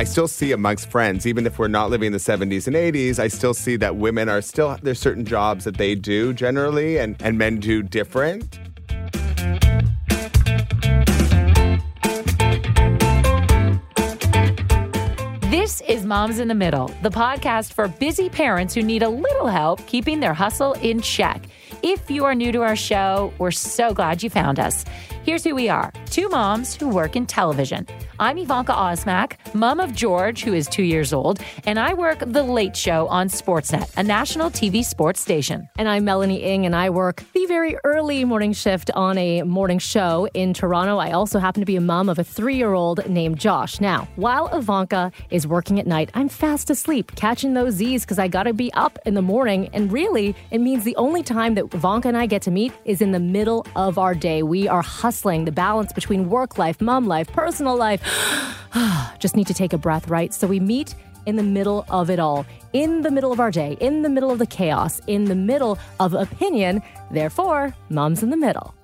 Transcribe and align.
I 0.00 0.04
still 0.04 0.28
see 0.28 0.52
amongst 0.52 0.90
friends, 0.90 1.26
even 1.26 1.44
if 1.44 1.58
we're 1.58 1.68
not 1.68 1.90
living 1.90 2.06
in 2.06 2.12
the 2.14 2.18
70s 2.18 2.66
and 2.66 2.74
80s, 2.74 3.18
I 3.18 3.28
still 3.28 3.52
see 3.52 3.76
that 3.76 3.96
women 3.96 4.30
are 4.30 4.40
still, 4.40 4.78
there's 4.82 4.98
certain 4.98 5.26
jobs 5.26 5.64
that 5.64 5.76
they 5.76 5.94
do 5.94 6.32
generally 6.32 6.96
and, 6.96 7.20
and 7.20 7.36
men 7.36 7.60
do 7.60 7.82
different. 7.82 8.58
This 15.50 15.82
is 15.82 16.06
Moms 16.06 16.38
in 16.38 16.48
the 16.48 16.54
Middle, 16.54 16.88
the 17.02 17.10
podcast 17.10 17.74
for 17.74 17.86
busy 17.88 18.30
parents 18.30 18.74
who 18.74 18.82
need 18.82 19.02
a 19.02 19.08
little 19.10 19.48
help 19.48 19.86
keeping 19.86 20.20
their 20.20 20.32
hustle 20.32 20.72
in 20.74 21.02
check. 21.02 21.44
If 21.82 22.10
you 22.10 22.24
are 22.24 22.34
new 22.34 22.52
to 22.52 22.62
our 22.62 22.76
show, 22.76 23.34
we're 23.36 23.50
so 23.50 23.92
glad 23.92 24.22
you 24.22 24.30
found 24.30 24.58
us. 24.58 24.84
Here's 25.24 25.44
who 25.44 25.54
we 25.54 25.68
are 25.68 25.92
two 26.10 26.28
moms 26.28 26.74
who 26.74 26.88
work 26.88 27.14
in 27.14 27.24
television. 27.24 27.86
I'm 28.18 28.36
Ivanka 28.36 28.72
Osmak, 28.72 29.54
mom 29.54 29.78
of 29.78 29.94
George, 29.94 30.42
who 30.42 30.52
is 30.52 30.66
two 30.66 30.82
years 30.82 31.12
old, 31.12 31.40
and 31.64 31.78
I 31.78 31.94
work 31.94 32.18
The 32.18 32.42
Late 32.42 32.76
Show 32.76 33.06
on 33.06 33.28
Sportsnet, 33.28 33.90
a 33.96 34.02
national 34.02 34.50
TV 34.50 34.84
sports 34.84 35.20
station. 35.20 35.68
And 35.78 35.88
I'm 35.88 36.04
Melanie 36.04 36.42
Ing, 36.42 36.66
and 36.66 36.74
I 36.74 36.90
work 36.90 37.22
the 37.32 37.46
very 37.46 37.76
early 37.84 38.24
morning 38.24 38.52
shift 38.52 38.90
on 38.94 39.16
a 39.18 39.42
morning 39.44 39.78
show 39.78 40.28
in 40.34 40.52
Toronto. 40.52 40.98
I 40.98 41.12
also 41.12 41.38
happen 41.38 41.60
to 41.60 41.66
be 41.66 41.76
a 41.76 41.80
mom 41.80 42.08
of 42.08 42.18
a 42.18 42.24
three 42.24 42.56
year 42.56 42.74
old 42.74 43.08
named 43.08 43.38
Josh. 43.38 43.80
Now, 43.80 44.08
while 44.16 44.48
Ivanka 44.48 45.12
is 45.30 45.46
working 45.46 45.78
at 45.78 45.86
night, 45.86 46.10
I'm 46.14 46.28
fast 46.28 46.70
asleep, 46.70 47.14
catching 47.14 47.54
those 47.54 47.74
Z's 47.74 48.04
because 48.04 48.18
I 48.18 48.26
got 48.26 48.42
to 48.42 48.52
be 48.52 48.72
up 48.74 48.98
in 49.06 49.14
the 49.14 49.22
morning. 49.22 49.70
And 49.72 49.92
really, 49.92 50.34
it 50.50 50.58
means 50.58 50.82
the 50.82 50.96
only 50.96 51.22
time 51.22 51.54
that 51.54 51.72
Ivanka 51.72 52.08
and 52.08 52.16
I 52.16 52.26
get 52.26 52.42
to 52.42 52.50
meet 52.50 52.72
is 52.84 53.00
in 53.00 53.12
the 53.12 53.20
middle 53.20 53.64
of 53.76 53.96
our 53.96 54.14
day. 54.14 54.42
We 54.42 54.66
are 54.66 54.82
hustling 54.82 55.44
the 55.44 55.52
balance 55.52 55.92
between 56.00 56.30
work 56.30 56.56
life, 56.56 56.80
mom 56.80 57.06
life, 57.06 57.28
personal 57.28 57.76
life. 57.76 58.00
Just 59.18 59.36
need 59.36 59.46
to 59.48 59.54
take 59.54 59.74
a 59.74 59.78
breath, 59.78 60.08
right? 60.08 60.32
So 60.32 60.46
we 60.46 60.58
meet 60.58 60.94
in 61.26 61.36
the 61.36 61.42
middle 61.42 61.84
of 61.90 62.08
it 62.08 62.18
all, 62.18 62.46
in 62.72 63.02
the 63.02 63.10
middle 63.10 63.32
of 63.32 63.38
our 63.38 63.50
day, 63.50 63.76
in 63.80 64.00
the 64.00 64.08
middle 64.08 64.30
of 64.30 64.38
the 64.38 64.46
chaos, 64.46 65.02
in 65.06 65.26
the 65.26 65.34
middle 65.34 65.78
of 66.00 66.14
opinion. 66.14 66.82
Therefore, 67.10 67.74
mom's 67.90 68.22
in 68.22 68.30
the 68.30 68.36
middle. 68.38 68.74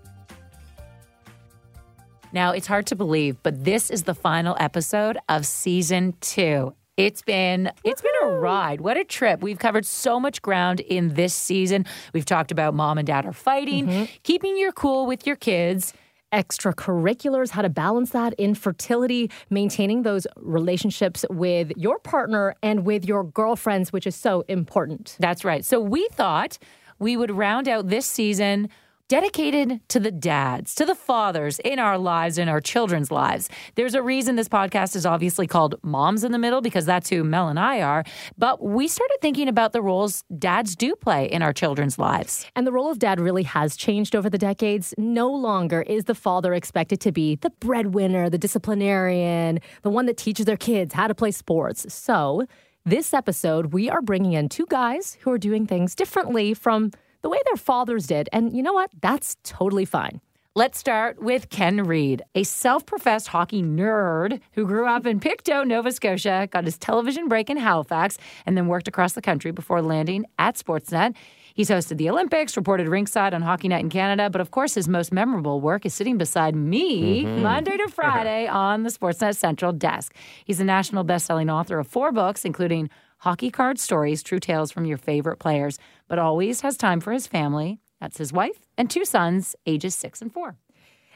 Now, 2.33 2.53
it's 2.53 2.67
hard 2.67 2.87
to 2.89 2.97
believe, 2.97 3.43
but 3.43 3.65
this 3.65 3.89
is 3.89 4.03
the 4.03 4.15
final 4.15 4.55
episode 4.61 5.17
of 5.31 5.47
season 5.47 6.15
two. 6.21 6.75
It's 6.99 7.23
been 7.23 7.73
it's 7.83 8.03
been 8.03 8.13
a 8.25 8.27
ride. 8.27 8.83
What 8.83 8.99
a 8.99 9.05
trip. 9.05 9.41
We've 9.41 9.59
covered 9.59 9.87
so 9.87 10.21
much 10.21 10.43
ground 10.43 10.81
in 10.81 11.15
this 11.15 11.35
season. 11.35 11.87
We've 12.13 12.27
talked 12.27 12.51
about 12.51 12.75
mom 12.75 12.99
and 12.99 13.07
dad 13.07 13.25
are 13.25 13.33
fighting, 13.33 13.87
mm-hmm. 13.87 14.05
keeping 14.23 14.59
your 14.59 14.73
cool 14.73 15.07
with 15.07 15.27
your 15.27 15.37
kids. 15.37 15.95
Extracurriculars, 16.37 17.51
how 17.51 17.63
to 17.63 17.71
balance 17.71 18.11
that, 18.11 18.35
infertility, 18.35 19.31
maintaining 19.49 20.03
those 20.03 20.27
relationships 20.37 21.25
with 21.31 21.73
your 21.77 21.99
partner 21.99 22.55
and 22.63 22.85
with 22.85 23.07
your 23.07 23.25
girlfriends, 23.25 23.93
which 23.93 24.07
is 24.07 24.15
so 24.15 24.45
important. 24.47 25.17
That's 25.19 25.45
right. 25.45 25.65
So 25.65 25.81
we 25.81 26.07
thought 26.13 26.59
we 26.99 27.17
would 27.17 27.31
round 27.31 27.69
out 27.69 27.89
this 27.89 28.07
season 28.07 28.69
dedicated 29.09 29.81
to 29.89 30.01
the 30.01 30.11
dads, 30.11 30.75
to 30.75 30.85
the 30.85 30.95
fathers 30.95 31.61
in 31.61 31.79
our 31.79 31.97
lives, 31.97 32.39
in 32.39 32.49
our 32.49 32.61
children's 32.61 33.11
lives. 33.11 33.49
There's 33.77 33.95
a 33.95 34.03
reason 34.03 34.37
this 34.37 34.49
podcast 34.49 34.97
is 34.97 35.07
obviously 35.07 35.47
called 35.47 35.77
Moms 35.83 36.25
in 36.25 36.33
the 36.33 36.39
Middle 36.39 36.61
because 36.61 36.87
that's 36.87 37.09
who 37.09 37.23
Mel 37.23 37.49
and 37.49 37.59
I 37.59 37.83
are. 37.83 38.05
But 38.37 38.63
we 38.63 38.89
started 38.89 39.19
thinking 39.23 39.49
about 39.49 39.73
the 39.73 39.83
roles 39.83 40.25
dads 40.37 40.75
do 40.75 40.97
play 40.97 41.27
in 41.27 41.43
our 41.43 41.53
children's 41.53 41.99
lives. 41.99 42.47
And 42.57 42.67
the 42.67 42.73
role 42.73 42.91
of 42.91 42.99
dad 42.99 43.21
really 43.21 43.45
has 43.45 43.77
changed 43.77 44.17
over 44.17 44.29
the 44.29 44.39
decades. 44.39 44.93
No 44.99 45.31
longer 45.31 45.83
is 45.83 46.05
the 46.05 46.15
father 46.15 46.53
expected 46.53 47.01
to 47.03 47.13
be 47.13 47.37
the 47.37 47.51
breadwinner, 47.51 48.29
the 48.29 48.39
disciplinarian, 48.39 49.61
the 49.83 49.91
one 49.91 50.07
that 50.07 50.17
teaches 50.17 50.47
their 50.47 50.57
kids 50.57 50.95
how 50.95 51.07
to 51.07 51.15
play 51.15 51.31
sports. 51.31 51.93
So, 51.93 52.47
this 52.85 53.13
episode, 53.13 53.73
we 53.73 53.91
are 53.91 54.01
bringing 54.01 54.35
in 54.35 54.49
two 54.49 54.65
guys 54.69 55.19
who 55.23 55.33
are 55.33 55.39
doing 55.39 55.67
things 55.67 55.97
differently 55.97 56.55
from 56.55 56.93
the 57.27 57.31
way 57.31 57.41
their 57.47 57.57
fathers 57.57 58.07
did. 58.07 58.29
And 58.33 58.57
you 58.57 58.63
know 58.63 58.73
what? 58.73 58.89
That's 59.03 59.37
totally 59.43 59.85
fine. 59.85 60.21
Let's 60.55 60.79
start 60.79 61.21
with 61.21 61.51
Ken 61.51 61.83
Reid, 61.83 62.23
a 62.37 62.45
self 62.45 62.87
professed 62.87 63.27
hockey 63.27 63.65
nerd 63.65 64.41
who 64.53 64.65
grew 64.65 64.87
up 64.87 65.07
in 65.07 65.19
Pictou, 65.19 65.65
Nova 65.65 65.91
Scotia, 65.91 66.49
got 66.53 66.65
his 66.65 66.79
television 66.79 67.27
break 67.27 67.51
in 67.51 67.57
Halifax, 67.57 68.17
and 68.47 68.57
then 68.57 68.69
worked 68.69 68.87
across 68.87 69.15
the 69.15 69.21
country 69.21 69.51
before 69.51 69.83
landing 69.83 70.25
at 70.39 70.55
Sportsnet. 70.55 71.17
He's 71.53 71.69
hosted 71.69 71.97
the 71.97 72.11
Olympics, 72.11 72.57
reported 72.57 72.87
ringside 72.87 73.35
on 73.35 73.43
Hockey 73.43 73.67
Night 73.67 73.83
in 73.83 73.91
Canada, 73.91 74.31
but 74.31 74.41
of 74.41 74.53
course, 74.53 74.75
his 74.75 74.87
most 74.87 75.13
memorable 75.13 75.61
work 75.61 75.85
is 75.85 75.95
sitting 75.95 76.17
beside 76.17 76.55
me 76.55 77.25
mm-hmm. 77.25 77.43
Monday 77.43 77.77
to 77.77 77.89
Friday 77.93 78.47
on 78.47 78.85
the 78.85 78.91
Sportsnet 78.91 79.37
Central 79.37 79.73
desk. 79.73 80.15
He's 80.45 80.61
a 80.61 80.65
national 80.65 81.03
best-selling 81.03 81.51
author 81.51 81.81
of 81.81 81.89
four 81.89 82.13
books, 82.13 82.45
including 82.45 82.89
Hockey 83.19 83.51
Card 83.51 83.79
Stories, 83.79 84.23
True 84.23 84.39
Tales 84.39 84.71
from 84.71 84.85
Your 84.85 84.99
Favorite 84.99 85.39
Players, 85.39 85.79
but 86.09 86.19
always 86.19 86.61
has 86.61 86.77
time 86.77 87.01
for 87.01 87.13
his 87.13 87.27
family. 87.27 87.81
That's 88.01 88.19
his 88.19 88.33
wife 88.33 88.59
and 88.77 88.91
two 88.91 89.05
sons, 89.05 89.57
ages 89.67 89.95
six 89.95 90.21
and 90.21 90.33
four. 90.33 90.57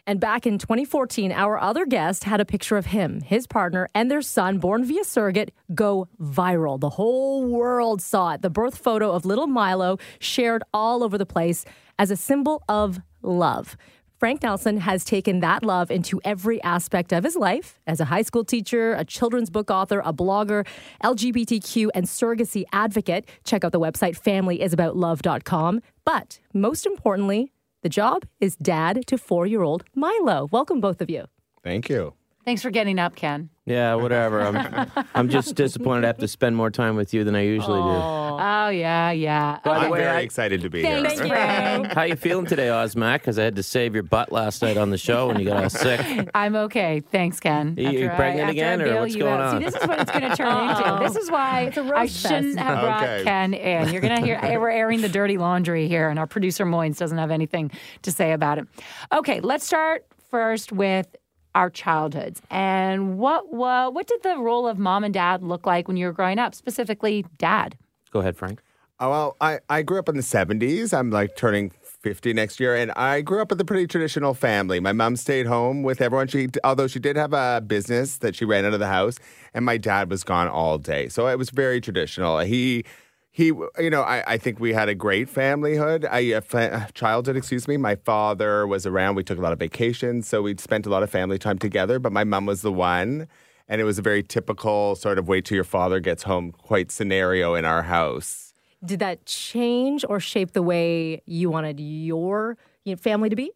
And 0.06 0.19
back 0.19 0.47
in 0.47 0.59
2014, 0.59 1.31
our 1.31 1.59
other 1.59 1.84
guest 1.84 2.25
had 2.25 2.41
a 2.41 2.44
picture 2.44 2.77
of 2.78 2.87
him, 2.87 3.21
his 3.21 3.47
partner, 3.47 3.88
and 3.94 4.11
their 4.11 4.22
son, 4.22 4.59
born 4.59 4.84
via 4.84 5.05
surrogate, 5.05 5.53
go 5.75 6.09
viral. 6.21 6.81
The 6.81 6.91
whole 6.91 7.47
world 7.47 8.00
saw 8.00 8.32
it. 8.32 8.43
The 8.43 8.50
birth 8.50 8.78
photo 8.78 9.12
of 9.12 9.27
little 9.27 9.47
Milo 9.47 9.99
shared 10.19 10.62
all 10.72 11.05
over 11.05 11.19
the 11.19 11.27
place 11.27 11.65
as 11.99 12.11
a 12.11 12.17
symbol 12.17 12.62
of 12.69 12.99
love. 13.22 13.77
Frank 14.20 14.42
Nelson 14.42 14.76
has 14.81 15.03
taken 15.03 15.41
that 15.41 15.62
love 15.62 15.91
into 15.91 16.20
every 16.26 16.62
aspect 16.62 17.10
of 17.10 17.25
his 17.25 17.36
life 17.36 17.81
as 17.86 18.00
a 18.00 18.04
high 18.04 18.20
school 18.20 18.44
teacher, 18.44 18.92
a 18.92 19.03
children's 19.03 19.48
book 19.48 19.70
author, 19.70 20.03
a 20.04 20.12
blogger, 20.12 20.66
LGBTQ 21.03 21.88
and 21.94 22.04
surrogacy 22.04 22.64
advocate. 22.70 23.26
Check 23.44 23.64
out 23.64 23.72
the 23.72 23.81
website 23.81 24.20
familyisaboutLove.com. 24.20 25.81
But 26.04 26.38
most 26.53 26.84
importantly, 26.84 27.50
the 27.81 27.88
job 27.88 28.26
is 28.41 28.56
dad 28.56 29.06
to 29.06 29.16
four 29.16 29.47
year 29.47 29.62
old 29.62 29.84
Milo. 29.94 30.48
Welcome, 30.52 30.82
both 30.82 31.00
of 31.00 31.08
you. 31.08 31.25
Thank 31.64 31.88
you. 31.88 32.12
Thanks 32.44 32.60
for 32.60 32.70
getting 32.70 32.98
up, 32.98 33.16
Ken. 33.16 33.48
Yeah, 33.70 33.94
whatever. 33.94 34.41
I'm, 34.42 34.91
I'm 35.14 35.28
just 35.28 35.54
disappointed 35.54 36.04
I 36.04 36.08
have 36.08 36.19
to 36.19 36.28
spend 36.28 36.56
more 36.56 36.70
time 36.70 36.97
with 36.97 37.14
you 37.14 37.22
than 37.25 37.36
I 37.36 37.42
usually 37.42 37.81
do. 37.81 37.86
Oh, 37.88 38.69
yeah, 38.70 39.10
yeah. 39.12 39.58
By 39.64 39.78
the 39.81 39.84
I'm 39.86 39.91
way, 39.91 40.00
very 40.00 40.16
I- 40.16 40.20
excited 40.20 40.62
to 40.62 40.70
be 40.70 40.82
Thanks, 40.82 41.19
here. 41.20 41.28
Frank. 41.28 41.86
How 41.92 42.03
you 42.03 42.16
feeling 42.16 42.47
today, 42.47 42.66
Osmak? 42.69 43.14
Because 43.20 43.38
I 43.38 43.44
had 43.44 43.56
to 43.56 43.62
save 43.62 43.94
your 43.94 44.03
butt 44.03 44.32
last 44.32 44.62
night 44.62 44.76
on 44.76 44.91
the 44.91 44.98
show 44.98 45.28
when 45.28 45.38
you 45.38 45.44
got 45.47 45.62
all 45.62 45.70
sick. 45.70 46.28
I'm 46.34 46.56
okay. 46.56 47.00
Thanks, 47.00 47.38
Ken. 47.38 47.75
You- 47.76 47.91
you 47.91 48.06
After 48.06 48.12
I- 48.12 48.16
pregnant 48.16 48.41
after 48.48 48.50
again, 48.53 48.81
or 48.82 48.84
bail 48.86 49.00
what's 49.03 49.14
you 49.14 49.20
going 49.20 49.41
out. 49.41 49.54
on? 49.54 49.58
See, 49.60 49.64
this 49.66 49.75
is 49.76 49.87
what 49.88 50.00
it's 50.00 50.10
going 50.10 50.31
to 50.31 50.37
turn 50.37 50.69
into. 50.70 50.98
This 51.04 51.16
is 51.16 51.31
why 51.31 51.70
a 51.76 51.81
I 51.81 52.00
roast 52.02 52.16
shouldn't 52.20 52.54
fest. 52.56 52.58
have 52.66 52.81
brought 52.81 53.02
Okay. 53.04 53.25
Ken 53.25 53.54
in. 53.54 53.92
You're 53.92 54.02
going 54.02 54.16
to 54.19 54.25
hear 54.25 54.60
we're 54.60 54.70
airing 54.70 55.00
the 55.00 55.08
dirty 55.08 55.38
laundry 55.38 55.87
here, 55.88 56.08
and 56.08 56.19
our 56.19 56.26
producer 56.26 56.64
Moynes 56.66 56.98
doesn't 56.98 57.19
have 57.19 57.31
anything 57.31 57.70
to 58.02 58.10
say 58.10 58.32
about 58.32 58.58
it. 58.58 58.66
Okay, 59.12 59.41
let's 59.41 59.64
start 59.66 60.04
first 60.31 60.70
with 60.72 61.14
our 61.55 61.71
childhoods 61.71 62.41
and 62.50 63.19
what 63.19 63.53
what 63.53 63.93
what 63.94 64.06
did 64.06 64.22
the 64.22 64.38
role 64.38 64.69
of 64.69 64.78
mom 64.78 65.05
and 65.05 65.12
dad 65.12 65.43
look 65.43 65.66
like 65.66 65.88
when 65.88 65.97
you 65.97 66.06
were 66.06 66.12
growing 66.12 66.38
up? 66.38 66.55
Specifically, 66.55 67.25
dad. 67.38 67.77
Go 68.11 68.21
ahead, 68.21 68.37
Frank. 68.37 68.62
Oh, 69.03 69.09
well, 69.09 69.37
I, 69.41 69.61
I 69.71 69.81
grew 69.81 69.99
up 69.99 70.11
in 70.11 70.16
the 70.16 70.22
70s. 70.22 70.93
I'm 70.93 71.11
like 71.11 71.34
turning 71.34 71.72
50 72.03 72.34
next 72.34 72.61
year. 72.61 72.77
And 72.77 72.91
I 72.93 73.22
grew 73.22 73.41
up 73.41 73.49
with 73.49 73.59
a 73.61 73.65
pretty 73.65 73.87
traditional 73.87 74.34
family. 74.34 74.78
My 74.78 74.93
mom 74.93 75.16
stayed 75.16 75.47
home 75.47 75.83
with 75.83 76.03
everyone. 76.03 76.28
She, 76.28 76.49
although 76.65 76.87
she 76.87 76.99
did 76.99 77.16
have 77.16 77.33
a 77.33 77.62
business 77.67 78.19
that 78.19 78.37
she 78.37 78.44
ran 78.44 78.67
out 78.67 78.75
of 78.75 78.81
the 78.81 78.88
house, 78.88 79.17
and 79.55 79.65
my 79.65 79.78
dad 79.78 80.11
was 80.11 80.22
gone 80.22 80.49
all 80.49 80.77
day. 80.77 81.09
So 81.09 81.28
it 81.28 81.38
was 81.38 81.49
very 81.49 81.81
traditional. 81.81 82.41
He, 82.41 82.84
he, 83.31 83.47
you 83.47 83.91
know, 83.91 84.03
I, 84.03 84.25
I 84.27 84.39
think 84.39 84.59
we 84.59 84.73
had 84.73 84.89
a 84.89 84.95
great 84.95 85.33
familyhood. 85.33 86.07
I, 86.11 86.35
uh, 86.35 86.41
fa- 86.41 86.89
childhood, 86.95 87.37
excuse 87.37 87.69
me. 87.69 87.77
My 87.77 87.95
father 87.95 88.67
was 88.67 88.87
around. 88.87 89.15
We 89.15 89.23
took 89.23 89.39
a 89.39 89.41
lot 89.41 89.53
of 89.53 89.59
vacations. 89.59 90.27
So 90.27 90.43
we 90.43 90.57
spent 90.59 90.85
a 90.87 90.91
lot 90.91 91.03
of 91.03 91.11
family 91.11 91.39
time 91.39 91.59
together. 91.59 91.99
But 91.99 92.12
my 92.12 92.25
mom 92.25 92.47
was 92.47 92.62
the 92.62 92.73
one. 92.73 93.29
And 93.69 93.81
it 93.81 93.85
was 93.85 94.00
a 94.00 94.03
very 94.03 94.25
typical 94.25 94.97
sort 94.97 95.17
of 95.17 95.29
wait 95.29 95.44
till 95.44 95.55
your 95.55 95.65
father 95.65 96.00
gets 96.00 96.25
home 96.25 96.50
quite 96.50 96.91
scenario 96.91 97.55
in 97.55 97.65
our 97.65 97.82
house. 97.82 98.53
Did 98.85 98.99
that 98.99 99.27
change 99.27 100.05
or 100.09 100.19
shape 100.19 100.53
the 100.53 100.62
way 100.62 101.23
you 101.25 101.50
wanted 101.50 101.79
your 101.79 102.56
family 102.99 103.29
to 103.29 103.37
be? 103.37 103.53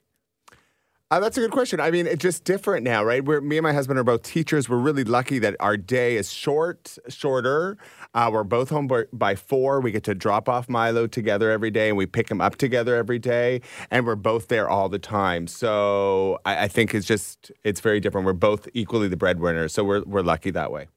Uh, 1.10 1.20
that's 1.20 1.36
a 1.36 1.40
good 1.40 1.50
question. 1.50 1.80
I 1.80 1.90
mean, 1.90 2.06
it's 2.06 2.22
just 2.22 2.44
different 2.44 2.82
now, 2.82 3.04
right? 3.04 3.22
We're, 3.24 3.40
me 3.40 3.58
and 3.58 3.62
my 3.62 3.72
husband 3.74 3.98
are 3.98 4.04
both 4.04 4.22
teachers. 4.22 4.68
We're 4.68 4.78
really 4.78 5.04
lucky 5.04 5.38
that 5.40 5.54
our 5.60 5.76
day 5.76 6.16
is 6.16 6.32
short, 6.32 6.96
shorter. 7.08 7.76
Uh, 8.14 8.30
we're 8.32 8.42
both 8.42 8.70
home 8.70 8.86
by, 8.86 9.04
by 9.12 9.34
four. 9.36 9.80
We 9.80 9.92
get 9.92 10.02
to 10.04 10.14
drop 10.14 10.48
off 10.48 10.68
Milo 10.68 11.06
together 11.06 11.50
every 11.50 11.70
day, 11.70 11.88
and 11.88 11.98
we 11.98 12.06
pick 12.06 12.30
him 12.30 12.40
up 12.40 12.56
together 12.56 12.96
every 12.96 13.18
day. 13.18 13.60
And 13.90 14.06
we're 14.06 14.16
both 14.16 14.48
there 14.48 14.68
all 14.68 14.88
the 14.88 14.98
time. 14.98 15.46
So 15.46 16.38
I, 16.46 16.64
I 16.64 16.68
think 16.68 16.94
it's 16.94 17.06
just 17.06 17.52
it's 17.64 17.80
very 17.80 18.00
different. 18.00 18.24
We're 18.26 18.32
both 18.32 18.66
equally 18.72 19.06
the 19.08 19.16
breadwinners, 19.16 19.72
so 19.74 19.84
we're 19.84 20.02
we're 20.04 20.22
lucky 20.22 20.50
that 20.52 20.72
way. 20.72 20.88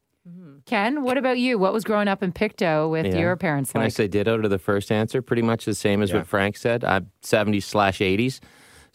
Ken, 0.66 1.04
what 1.04 1.18
about 1.18 1.38
you? 1.38 1.58
What 1.58 1.72
was 1.72 1.86
growing 1.86 2.10
up 2.10 2.22
in 2.22 2.34
Pictou 2.34 2.90
with 2.90 3.06
Yeah. 3.06 3.20
your 3.20 3.36
parents 3.38 3.72
Can 3.72 3.80
I 3.82 3.86
like? 3.86 3.94
say 3.94 4.08
ditto 4.10 4.42
to 4.42 4.50
the 4.50 4.60
first 4.60 4.92
answer? 4.92 5.22
Pretty 5.22 5.42
much 5.42 5.64
the 5.64 5.74
same 5.74 6.02
as 6.02 6.10
Yeah. 6.10 6.18
what 6.18 6.28
Frank 6.28 6.58
said. 6.58 6.84
I'm 6.84 7.10
70s 7.22 7.64
slash 7.64 8.00
80s. 8.00 8.42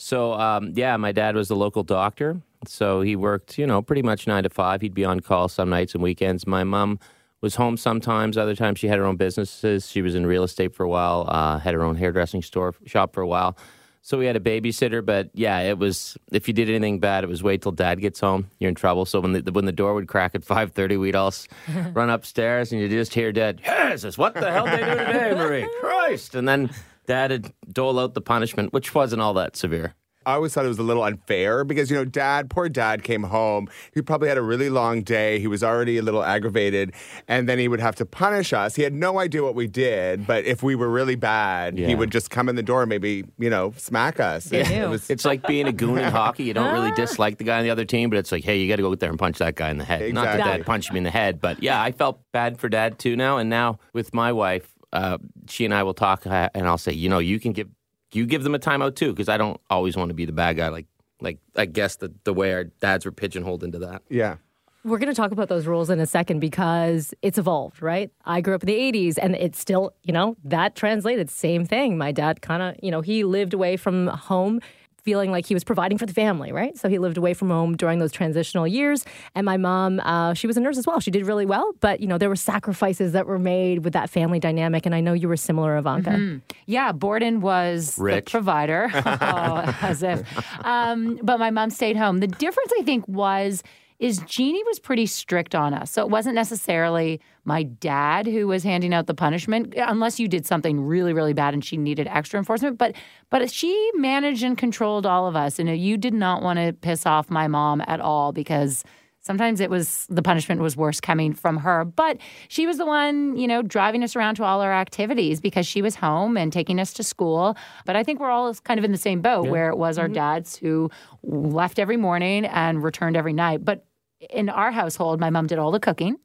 So, 0.03 0.33
um, 0.33 0.73
yeah, 0.75 0.97
my 0.97 1.13
dad 1.13 1.37
was 1.37 1.47
the 1.47 1.55
local 1.55 1.85
doctor. 1.85 2.43
So 2.67 3.03
he 3.03 3.15
worked, 3.15 3.57
you 3.57 3.69
know, 3.69 3.83
pretty 3.83 4.03
much 4.03 4.27
nine 4.27 4.43
to 4.43 4.51
five. 4.51 4.81
He'd 4.81 4.95
be 4.95 5.05
on 5.05 5.21
call 5.21 5.47
some 5.47 5.71
nights 5.71 5.95
and 5.95 6.03
weekends. 6.03 6.45
My 6.45 6.65
mom 6.65 6.99
was 7.41 7.55
home 7.55 7.77
sometimes. 7.77 8.37
Other 8.37 8.57
times 8.57 8.81
she 8.81 8.89
had 8.89 8.99
her 8.99 9.05
own 9.05 9.15
businesses. 9.17 9.89
She 9.89 10.03
was 10.03 10.17
in 10.17 10.27
real 10.27 10.43
estate 10.43 10.75
for 10.75 10.83
a 10.83 10.89
while, 10.89 11.27
uh, 11.29 11.61
had 11.61 11.75
her 11.75 11.85
own 11.85 11.95
hairdressing 11.95 12.43
store 12.43 12.75
shop 12.85 13.15
for 13.15 13.21
a 13.21 13.29
while. 13.29 13.57
So 14.05 14.19
we 14.19 14.27
had 14.27 14.35
a 14.35 14.41
babysitter, 14.41 15.07
but 15.07 15.31
yeah, 15.35 15.61
it 15.61 15.79
was 15.79 16.19
if 16.33 16.49
you 16.49 16.55
did 16.55 16.69
anything 16.69 16.99
bad, 16.99 17.23
it 17.23 17.29
was 17.29 17.45
wait 17.45 17.63
till 17.63 17.71
dad 17.71 18.01
gets 18.01 18.19
home. 18.19 18.51
You're 18.59 18.71
in 18.71 18.75
trouble. 18.75 19.05
So 19.05 19.21
when 19.21 19.33
the 19.35 19.53
when 19.53 19.67
the 19.67 19.73
door 19.73 19.95
would 19.95 20.09
crack 20.09 20.35
at 20.35 20.43
five 20.53 20.73
thirty, 20.73 20.97
we'd 20.97 21.15
all 21.15 21.33
run 21.93 22.11
upstairs, 22.11 22.73
and 22.73 22.81
you'd 22.81 22.91
just 22.91 23.15
hear 23.15 23.31
dad, 23.31 23.61
Jesus, 23.65 24.19
what 24.19 24.35
the 24.35 24.51
hell 24.51 24.65
did 24.65 24.81
they 24.81 24.85
do 24.85 24.99
today, 24.99 25.35
Marie? 25.37 25.69
Christ! 25.81 26.35
And 26.35 26.49
then 26.49 26.71
dad 27.07 27.31
would 27.31 27.53
dole 27.73 27.99
out 27.99 28.15
the 28.15 28.21
punishment, 28.21 28.73
which 28.73 28.95
wasn't 28.95 29.23
all 29.23 29.35
that 29.35 29.57
severe. 29.57 29.95
I 30.25 30.35
always 30.35 30.55
thought 30.55 30.65
it 30.65 30.69
was 30.69 30.79
a 30.79 30.85
little 30.85 31.03
unfair 31.03 31.65
because, 31.65 31.91
you 31.91 31.97
know, 31.97 32.05
dad, 32.05 32.49
poor 32.49 32.69
dad 32.69 33.03
came 33.03 33.25
home. 33.25 33.69
He 33.93 34.03
probably 34.03 34.29
had 34.29 34.39
a 34.39 34.43
really 34.43 34.71
long 34.71 35.03
day. 35.03 35.41
He 35.41 35.49
was 35.49 35.65
already 35.65 35.99
a 35.99 36.03
little 36.03 36.23
aggravated. 36.23 36.95
And 37.27 37.49
then 37.49 37.59
he 37.59 37.67
would 37.67 37.81
have 37.81 37.97
to 37.97 38.07
punish 38.07 38.53
us. 38.53 38.77
He 38.77 38.83
had 38.83 38.95
no 38.95 39.19
idea 39.19 39.43
what 39.43 39.57
we 39.57 39.67
did. 39.67 40.25
But 40.25 40.45
if 40.45 40.63
we 40.63 40.77
were 40.77 40.89
really 40.89 41.17
bad, 41.17 41.77
he 41.77 41.97
would 41.97 42.13
just 42.13 42.31
come 42.31 42.49
in 42.49 42.55
the 42.55 42.63
door 42.63 42.83
and 42.83 42.89
maybe, 42.89 43.25
you 43.37 43.51
know, 43.51 43.75
smack 43.77 44.21
us. 44.21 44.53
It- 44.53 44.69
knew. 44.69 44.85
it 44.85 44.89
was- 44.89 45.11
It's 45.11 45.25
like 45.25 45.45
being 45.45 45.67
a 45.67 45.73
goon 45.73 45.99
in 45.99 46.13
hockey. 46.13 46.45
You 46.45 46.55
don't 46.55 46.73
really 46.73 46.93
ah. 46.93 46.95
dislike 46.95 47.39
the 47.39 47.45
guy 47.45 47.59
on 47.59 47.65
the 47.65 47.71
other 47.71 47.85
team, 47.85 48.09
but 48.09 48.19
it's 48.21 48.31
like, 48.31 48.45
hey, 48.45 48.59
you 48.61 48.69
got 48.69 48.77
to 48.77 48.83
go 48.83 48.93
out 48.93 49.01
there 49.01 49.11
and 49.11 49.19
punch 49.19 49.39
that 49.39 49.57
guy 49.57 49.71
in 49.71 49.79
the 49.79 49.85
head. 49.85 50.03
Not 50.15 50.25
that 50.27 50.35
Exactly. 50.37 50.59
dad 50.59 50.67
punched 50.67 50.93
me 50.93 50.99
in 50.99 51.05
the 51.05 51.11
head, 51.11 51.41
but 51.41 51.61
yeah, 51.61 51.83
I 51.83 51.91
felt 51.91 52.21
bad 52.31 52.61
for 52.61 52.69
dad 52.69 53.01
too 53.01 53.17
now. 53.17 53.39
And 53.39 53.51
now 53.51 53.81
with 53.93 54.15
my 54.15 54.31
wife, 54.31 54.69
uh, 54.93 55.19
she 55.49 55.65
and 55.65 55.75
I 55.75 55.83
will 55.83 55.95
talk, 55.95 56.27
uh, 56.27 56.49
and 56.55 56.67
I'll 56.67 56.79
say, 56.79 56.93
you 56.93 57.09
know, 57.09 57.19
you 57.19 57.41
can 57.41 57.53
give 57.53 57.69
you 58.13 58.27
give 58.27 58.43
them 58.43 58.55
a 58.55 58.59
timeout 58.59 58.95
too, 58.95 59.13
because 59.13 59.29
I 59.29 59.37
don't 59.37 59.61
always 59.71 59.97
want 59.97 60.11
to 60.11 60.15
be 60.15 60.25
the 60.25 60.33
bad 60.33 60.57
guy. 60.57 60.69
Like, 60.69 60.87
like 61.21 61.39
I 61.57 61.65
guess 61.67 61.97
the 61.97 62.13
the 62.25 62.35
way 62.35 62.53
our 62.53 62.65
dads 62.65 63.05
were 63.05 63.13
pigeonholed 63.13 63.65
into 63.65 63.79
that. 63.81 64.03
yeah. 64.09 64.37
We're 64.85 64.99
going 64.99 65.15
to 65.15 65.15
talk 65.15 65.31
about 65.31 65.49
those 65.49 65.69
rules 65.69 65.91
in 65.91 66.01
a 66.01 66.07
second 66.07 66.41
because 66.41 67.15
it's 67.23 67.39
evolved, 67.39 67.81
right? 67.81 68.11
I 68.25 68.41
grew 68.41 68.57
up 68.57 68.65
in 68.65 68.67
the 68.67 68.75
80s 68.75 69.17
and 69.17 69.37
it's 69.37 69.61
still, 69.61 69.95
you 70.03 70.13
know, 70.13 70.37
that 70.43 70.75
translated. 70.75 71.31
Same 71.31 71.65
thing. 71.65 71.97
My 71.97 72.11
dad 72.11 72.43
kind 72.43 72.63
of, 72.65 72.75
you 72.83 72.91
know, 72.91 73.01
he 73.01 73.23
lived 73.23 73.55
away 73.55 73.77
from 73.77 74.09
home 74.09 74.61
feeling 75.05 75.31
like 75.31 75.47
he 75.47 75.55
was 75.55 75.65
providing 75.65 75.99
for 75.99 76.07
the 76.07 76.13
family, 76.13 76.53
right? 76.53 76.77
So 76.79 76.89
he 76.89 76.99
lived 76.99 77.17
away 77.17 77.35
from 77.35 77.51
home 77.51 77.77
during 77.77 77.99
those 77.99 78.13
transitional 78.13 78.67
years. 78.67 79.05
And 79.35 79.45
my 79.45 79.57
mom, 79.57 80.01
uh, 80.01 80.35
she 80.35 80.47
was 80.47 80.57
a 80.57 80.61
nurse 80.61 80.79
as 80.79 80.87
well. 80.87 81.01
She 81.01 81.11
did 81.11 81.27
really 81.27 81.47
well, 81.47 81.73
but, 81.81 82.01
you 82.01 82.07
know, 82.07 82.19
there 82.19 82.29
were 82.29 82.37
sacrifices 82.37 83.13
that 83.13 83.27
were 83.27 83.39
made 83.39 83.85
with 83.85 83.93
that 83.95 84.11
family 84.11 84.39
dynamic. 84.39 84.87
And 84.87 84.95
I 84.95 85.01
know 85.01 85.13
you 85.13 85.29
were 85.29 85.37
similar, 85.37 85.77
Ivanka. 85.77 86.41
Yeah, 86.67 86.93
Borden 86.93 87.41
was 87.41 87.99
Rich. 87.99 88.27
the 88.27 88.31
provider, 88.31 88.91
oh, 88.95 89.79
as 89.83 90.03
if. 90.03 90.23
Um, 90.65 91.19
but 91.23 91.39
my 91.39 91.51
mom 91.51 91.71
stayed 91.71 91.97
home. 91.97 92.19
The 92.19 92.29
difference, 92.29 92.73
I 92.79 92.83
think, 92.83 93.07
was 93.09 93.63
is 94.03 94.19
Jeannie 94.27 94.65
was 94.65 94.81
pretty 94.81 95.07
strict 95.07 95.55
on 95.55 95.73
us. 95.73 95.93
So 95.93 96.03
it 96.03 96.11
wasn't 96.11 96.35
necessarily 96.35 97.21
my 97.45 97.63
dad 97.63 98.27
who 98.27 98.49
was 98.49 98.65
handing 98.65 98.93
out 98.93 99.07
the 99.07 99.15
punishment, 99.15 99.75
unless 99.77 100.19
you 100.19 100.27
did 100.27 100.45
something 100.45 100.81
really, 100.81 101.13
really 101.13 101.33
bad 101.33 101.55
and 101.55 101.65
she 101.65 101.77
needed 101.77 102.09
extra 102.09 102.37
enforcement. 102.37 102.79
But 102.79 102.97
but 103.31 103.49
she 103.49 103.91
managed 103.95 104.43
and 104.43 104.59
controlled 104.59 105.07
all 105.07 105.29
of 105.29 105.37
us. 105.37 105.61
And 105.61 105.69
you 105.79 105.97
did 105.97 106.15
not 106.15 106.43
want 106.43 106.59
to 106.59 106.73
piss 106.73 107.07
off 107.07 107.31
my 107.31 107.47
mom 107.47 107.81
at 107.87 108.01
all 108.01 108.33
because 108.33 108.83
Sometimes 109.25 109.61
it 109.61 109.71
was 109.71 110.05
the 110.11 110.21
punishment 110.21 110.61
was 110.61 110.77
worse 110.77 111.01
coming 111.01 111.33
from 111.33 111.59
her, 111.59 111.85
but 111.85 112.19
she 112.49 112.67
was 112.67 112.77
the 112.77 112.85
one, 112.85 113.37
you 113.37 113.47
know, 113.47 113.63
driving 113.63 114.03
us 114.03 114.17
around 114.17 114.35
to 114.35 114.43
all 114.43 114.61
our 114.61 114.73
activities 114.73 115.41
because 115.41 115.65
she 115.65 115.81
was 115.81 115.95
home 115.95 116.37
and 116.37 116.53
taking 116.53 116.81
us 116.81 116.93
to 116.95 117.05
school. 117.05 117.57
But 117.87 117.95
I 117.95 118.03
think 118.03 118.19
we're 118.19 118.31
all 118.31 118.53
kind 118.53 118.79
of 118.79 118.85
in 118.85 118.91
the 118.91 118.99
same 118.99 119.21
boat 119.21 119.47
where 119.47 119.69
it 119.69 119.79
was 119.79 119.97
our 119.97 120.07
mm-hmm. 120.07 120.15
dads 120.15 120.57
who 120.57 120.91
left 121.23 121.79
every 121.79 121.97
morning 121.97 122.47
and 122.47 122.83
returned 122.83 123.17
every 123.17 123.33
night. 123.33 123.65
But 123.65 123.87
in 124.31 124.49
our 124.49 124.71
household, 124.71 125.21
my 125.21 125.31
mom 125.31 125.47
did 125.47 125.59
all 125.59 125.71
the 125.71 125.81
cooking, 125.81 126.17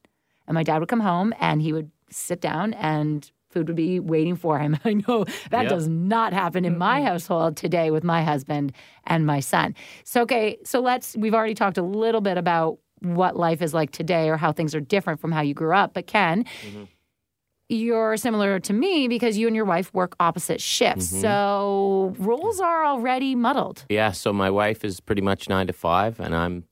and 0.46 0.54
my 0.54 0.62
dad 0.62 0.78
would 0.78 0.88
come 0.88 1.00
home 1.00 1.34
and 1.40 1.60
he 1.60 1.72
would 1.72 1.90
sit 2.10 2.40
down 2.40 2.74
and 2.74 3.30
food 3.50 3.66
would 3.68 3.76
be 3.76 4.00
waiting 4.00 4.36
for 4.36 4.58
him. 4.58 4.78
I 4.84 4.94
know 4.94 5.24
that 5.50 5.62
Yep. 5.62 5.68
does 5.68 5.88
not 5.88 6.32
happen 6.32 6.64
in 6.64 6.78
my 6.78 7.02
household 7.02 7.56
today 7.56 7.90
with 7.90 8.04
my 8.04 8.22
husband 8.22 8.72
and 9.04 9.26
my 9.26 9.40
son. 9.40 9.74
So 10.04 10.22
okay, 10.22 10.58
so 10.64 10.80
let's 10.80 11.16
we've 11.16 11.34
already 11.34 11.54
talked 11.54 11.78
a 11.78 11.82
little 11.82 12.20
bit 12.20 12.38
about 12.38 12.78
what 13.00 13.36
life 13.36 13.62
is 13.62 13.72
like 13.72 13.90
today 13.90 14.28
or 14.28 14.36
how 14.36 14.52
things 14.52 14.74
are 14.74 14.80
different 14.80 15.20
from 15.20 15.32
how 15.32 15.40
you 15.40 15.54
grew 15.54 15.74
up. 15.74 15.94
But 15.94 16.06
Ken, 16.06 16.44
mm-hmm. 16.66 16.84
you're 17.68 18.16
similar 18.16 18.58
to 18.60 18.72
me 18.72 19.08
because 19.08 19.38
you 19.38 19.46
and 19.46 19.54
your 19.54 19.64
wife 19.64 19.92
work 19.94 20.16
opposite 20.18 20.60
shifts. 20.60 21.08
Mm-hmm. 21.08 21.20
So 21.20 22.14
roles 22.18 22.60
are 22.60 22.84
already 22.84 23.34
muddled. 23.34 23.84
Yeah, 23.88 24.12
so 24.12 24.32
my 24.32 24.50
wife 24.50 24.84
is 24.84 25.00
pretty 25.00 25.22
much 25.22 25.48
nine 25.48 25.66
to 25.68 25.72
five, 25.72 26.18
and 26.20 26.34
I'm 26.34 26.64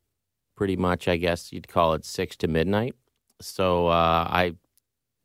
pretty 0.57 0.77
much, 0.77 1.07
I 1.07 1.17
guess 1.17 1.53
you'd 1.53 1.69
call 1.69 1.95
it 1.95 2.05
six 2.05 2.37
to 2.39 2.49
midnight. 2.49 2.95
So 3.41 3.89
uh, 3.89 4.27
I, 4.29 4.55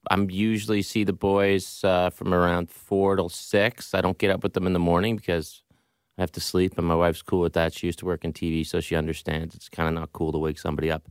I'm 0.09 0.29
usually 0.29 0.81
see 0.81 1.03
the 1.03 1.13
boys 1.13 1.83
uh, 1.83 2.09
from 2.09 2.33
around 2.33 2.69
four 2.69 3.15
till 3.15 3.29
six. 3.29 3.93
I 3.93 4.01
don't 4.01 4.17
get 4.17 4.31
up 4.31 4.43
with 4.43 4.53
them 4.53 4.67
in 4.67 4.73
the 4.73 4.79
morning 4.79 5.15
because 5.15 5.63
I 6.17 6.21
have 6.21 6.31
to 6.33 6.41
sleep, 6.41 6.77
and 6.77 6.85
my 6.85 6.95
wife's 6.95 7.21
cool 7.21 7.39
with 7.39 7.53
that. 7.53 7.73
She 7.73 7.87
used 7.87 7.99
to 7.99 8.05
work 8.05 8.25
in 8.25 8.33
TV, 8.33 8.65
so 8.65 8.81
she 8.81 8.95
understands 8.95 9.55
it's 9.55 9.69
kind 9.69 9.87
of 9.87 9.95
not 9.95 10.11
cool 10.13 10.31
to 10.33 10.37
wake 10.37 10.59
somebody 10.59 10.91
up 10.91 11.07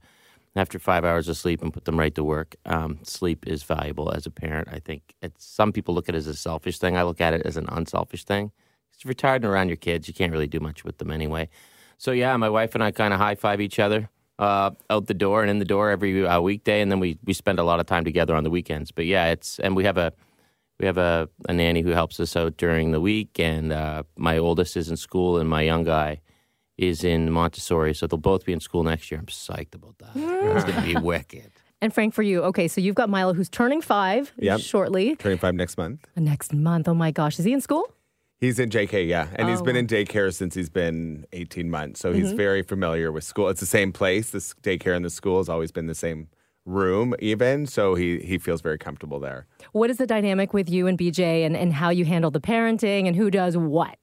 after 0.57 0.79
five 0.79 1.05
hours 1.05 1.29
of 1.29 1.37
sleep 1.37 1.63
and 1.63 1.73
put 1.73 1.85
them 1.85 1.99
right 1.99 2.15
to 2.15 2.25
work. 2.25 2.57
Um, 2.67 2.99
sleep 3.05 3.47
is 3.47 3.63
valuable 3.63 4.13
as 4.13 4.27
a 4.27 4.31
parent. 4.31 4.69
I 4.71 4.81
think 4.81 5.15
it's 5.23 5.45
some 5.45 5.73
people 5.73 5.95
look 5.95 6.09
at 6.09 6.15
it 6.15 6.19
as 6.19 6.27
a 6.27 6.35
selfish 6.35 6.79
thing. 6.79 6.97
I 6.97 7.03
look 7.05 7.21
at 7.21 7.35
it 7.35 7.43
as 7.47 7.57
an 7.57 7.67
unselfish 7.69 8.25
thing. 8.25 8.53
If 8.99 9.07
you're 9.07 9.15
tired 9.15 9.45
and 9.45 9.51
around 9.51 9.69
your 9.69 9.79
kids, 9.79 10.09
you 10.09 10.13
can't 10.13 10.31
really 10.31 10.47
do 10.47 10.61
much 10.61 10.85
with 10.85 10.99
them 10.99 11.11
anyway. 11.11 11.49
So 12.01 12.13
yeah, 12.13 12.35
my 12.39 12.49
wife 12.49 12.75
and 12.75 12.83
I 12.83 12.93
kind 12.93 13.13
of 13.13 13.21
high 13.21 13.35
five 13.35 13.61
each 13.61 13.79
other 13.79 14.09
uh, 14.39 14.71
out 14.89 15.07
the 15.07 15.13
door 15.13 15.43
and 15.43 15.51
in 15.51 15.59
the 15.59 15.67
door 15.67 15.91
every 15.91 16.27
uh, 16.27 16.41
weekday, 16.41 16.81
and 16.81 16.91
then 16.91 16.99
we 16.99 17.19
we 17.27 17.35
spend 17.35 17.59
a 17.59 17.63
lot 17.63 17.79
of 17.79 17.85
time 17.85 18.05
together 18.05 18.35
on 18.35 18.43
the 18.43 18.49
weekends. 18.51 18.91
But 18.91 19.05
yeah, 19.05 19.27
it's 19.27 19.59
and 19.61 19.77
we 19.77 19.85
have 19.85 19.99
a 19.99 20.11
we 20.79 20.87
have 20.87 20.97
a, 20.97 21.29
a 21.47 21.53
nanny 21.53 21.83
who 21.83 21.91
helps 21.91 22.19
us 22.19 22.35
out 22.37 22.57
during 22.57 22.93
the 22.93 23.03
week, 23.03 23.39
and 23.39 23.71
uh, 23.71 24.05
my 24.17 24.39
oldest 24.39 24.79
is 24.79 24.89
in 24.89 24.97
school, 24.97 25.37
and 25.39 25.47
my 25.47 25.61
young 25.61 25.85
guy 25.85 26.23
is 26.79 27.05
in 27.05 27.31
Montessori, 27.31 27.93
so 27.93 28.07
they'll 28.07 28.17
both 28.33 28.47
be 28.47 28.55
in 28.55 28.61
school 28.61 28.83
next 28.83 29.11
year. 29.11 29.21
I'm 29.21 29.27
psyched 29.27 29.75
about 29.75 29.99
that. 29.99 30.13
It's 30.17 30.65
gonna 30.65 30.81
be 30.87 30.97
wicked. 31.13 31.51
And 31.83 31.93
Frank, 31.93 32.15
for 32.15 32.23
you, 32.23 32.43
okay, 32.45 32.67
so 32.67 32.81
you've 32.81 32.95
got 32.95 33.11
Milo 33.11 33.35
who's 33.35 33.51
turning 33.51 33.83
five 33.83 34.33
Yep. 34.39 34.61
shortly 34.61 35.17
Turning 35.17 35.37
five 35.39 35.55
next 35.55 35.77
month. 35.77 36.07
next 36.17 36.55
month. 36.55 36.89
Oh 36.89 36.95
my 36.95 37.11
gosh, 37.11 37.39
is 37.39 37.45
he 37.45 37.53
in 37.53 37.61
school? 37.61 37.93
He's 38.41 38.59
in 38.59 38.71
JK, 38.71 39.07
yeah. 39.07 39.29
And 39.37 39.51
he's 39.51 39.61
been 39.61 39.77
Oh. 39.77 39.81
in 39.81 39.87
daycare 39.87 40.33
since 40.33 40.55
he's 40.55 40.71
been 40.71 41.27
18 41.33 41.69
months. 41.71 42.01
So 42.01 42.11
Mm-hmm. 42.11 42.21
he's 42.21 42.33
very 42.33 42.63
familiar 42.63 43.13
with 43.13 43.23
school. 43.25 43.49
It's 43.51 43.61
the 43.61 43.67
same 43.67 43.93
place. 43.93 44.31
This 44.31 44.55
daycare 44.63 44.97
and 44.97 45.05
the 45.05 45.11
school 45.11 45.37
has 45.39 45.49
always 45.51 45.71
been 45.73 45.87
the 45.87 45.95
same 45.95 46.29
room, 46.65 47.15
even. 47.19 47.67
So 47.67 47.95
he, 47.97 48.19
he 48.21 48.39
feels 48.39 48.63
very 48.63 48.79
comfortable 48.79 49.21
there. 49.21 49.47
What 49.73 49.91
is 49.91 49.99
the 49.99 50.07
dynamic 50.07 50.55
with 50.55 50.71
you 50.71 50.87
and 50.87 50.99
BJ 50.99 51.45
and, 51.45 51.55
and 51.55 51.75
how 51.75 51.91
you 51.91 52.07
handle 52.07 52.31
the 52.31 52.41
parenting 52.41 53.07
and 53.07 53.15
who 53.15 53.31
does 53.31 53.57
what? 53.59 53.97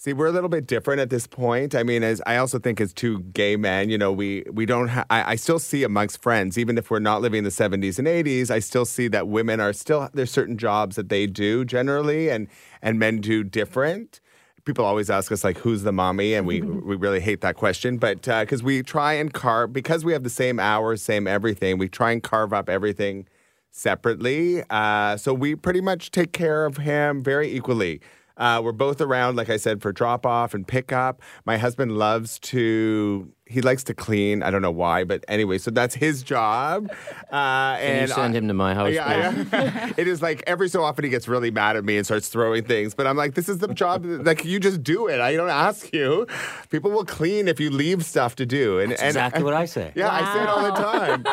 See, 0.00 0.12
we're 0.12 0.28
a 0.28 0.30
little 0.30 0.48
bit 0.48 0.68
different 0.68 1.00
at 1.00 1.10
this 1.10 1.26
point. 1.26 1.74
I 1.74 1.82
mean, 1.82 2.04
as 2.04 2.22
I 2.24 2.36
also 2.36 2.60
think 2.60 2.80
as 2.80 2.92
two 2.92 3.18
gay 3.18 3.56
men, 3.56 3.90
you 3.90 3.98
know, 3.98 4.12
we 4.12 4.44
we 4.48 4.64
don't. 4.64 4.86
Ha- 4.86 5.04
I, 5.10 5.32
I 5.32 5.34
still 5.34 5.58
see 5.58 5.82
amongst 5.82 6.22
friends, 6.22 6.56
even 6.56 6.78
if 6.78 6.88
we're 6.88 7.00
not 7.00 7.20
living 7.20 7.38
in 7.38 7.44
the 7.44 7.50
'70s 7.50 7.98
and 7.98 8.06
'80s, 8.06 8.48
I 8.48 8.60
still 8.60 8.84
see 8.84 9.08
that 9.08 9.26
women 9.26 9.58
are 9.58 9.72
still 9.72 10.08
there's 10.14 10.30
certain 10.30 10.56
jobs 10.56 10.94
that 10.94 11.08
they 11.08 11.26
do 11.26 11.64
generally, 11.64 12.30
and 12.30 12.46
and 12.80 13.00
men 13.00 13.20
do 13.20 13.42
different. 13.42 14.20
People 14.64 14.84
always 14.84 15.10
ask 15.10 15.32
us 15.32 15.42
like, 15.42 15.58
"Who's 15.58 15.82
the 15.82 15.90
mommy?" 15.90 16.32
and 16.34 16.46
we 16.46 16.60
we 16.90 16.94
really 16.94 17.18
hate 17.18 17.40
that 17.40 17.56
question, 17.56 17.98
but 17.98 18.22
because 18.22 18.62
we 18.62 18.84
try 18.84 19.14
and 19.14 19.32
carve 19.34 19.72
because 19.72 20.04
we 20.04 20.12
have 20.12 20.22
the 20.22 20.30
same 20.30 20.60
hours, 20.60 21.02
same 21.02 21.26
everything, 21.26 21.76
we 21.76 21.88
try 21.88 22.12
and 22.12 22.22
carve 22.22 22.52
up 22.52 22.68
everything 22.68 23.26
separately. 23.72 24.62
Uh, 24.70 25.16
so 25.16 25.34
we 25.34 25.56
pretty 25.56 25.80
much 25.80 26.12
take 26.12 26.32
care 26.32 26.66
of 26.66 26.76
him 26.76 27.20
very 27.20 27.52
equally. 27.52 28.00
Uh, 28.38 28.60
we're 28.64 28.72
both 28.72 29.00
around, 29.00 29.36
like 29.36 29.50
I 29.50 29.56
said, 29.56 29.82
for 29.82 29.92
drop 29.92 30.24
off 30.24 30.54
and 30.54 30.66
pick 30.66 30.92
up. 30.92 31.20
My 31.44 31.58
husband 31.58 31.98
loves 31.98 32.38
to, 32.40 33.30
he 33.46 33.60
likes 33.60 33.82
to 33.84 33.94
clean. 33.94 34.42
I 34.44 34.50
don't 34.52 34.62
know 34.62 34.70
why, 34.70 35.02
but 35.04 35.24
anyway, 35.26 35.58
so 35.58 35.70
that's 35.72 35.94
his 35.96 36.22
job. 36.22 36.88
Uh, 37.30 37.76
Can 37.76 37.82
you 37.82 38.00
and 38.02 38.10
send 38.10 38.34
I- 38.34 38.38
him 38.38 38.48
to 38.48 38.54
my 38.54 38.74
house? 38.74 38.92
yeah, 38.92 39.44
yeah. 39.52 39.92
it 39.96 40.06
is 40.06 40.22
like 40.22 40.42
every 40.46 40.68
so 40.68 40.82
often 40.84 41.04
he 41.04 41.10
gets 41.10 41.26
really 41.28 41.50
mad 41.50 41.76
at 41.76 41.84
me 41.84 41.96
and 41.96 42.06
starts 42.06 42.28
throwing 42.28 42.64
things. 42.64 42.94
But 42.94 43.06
I'm 43.08 43.16
like, 43.16 43.34
this 43.34 43.48
is 43.48 43.58
the 43.58 43.68
job. 43.74 44.04
Like 44.04 44.44
you 44.44 44.60
just 44.60 44.82
do 44.82 45.08
it. 45.08 45.20
I 45.20 45.34
don't 45.34 45.50
ask 45.50 45.92
you. 45.92 46.26
People 46.70 46.90
will 46.92 47.04
clean 47.04 47.48
if 47.48 47.58
you 47.58 47.70
leave 47.70 48.04
stuff 48.04 48.36
to 48.36 48.46
do. 48.46 48.78
And, 48.78 48.92
and 48.92 49.02
exactly 49.02 49.42
what 49.42 49.54
I 49.54 49.64
say. 49.64 49.92
yeah, 49.96 50.10
I 50.10 50.32
say 50.34 50.42
it 50.42 50.48
all 50.48 50.62
the 50.62 50.70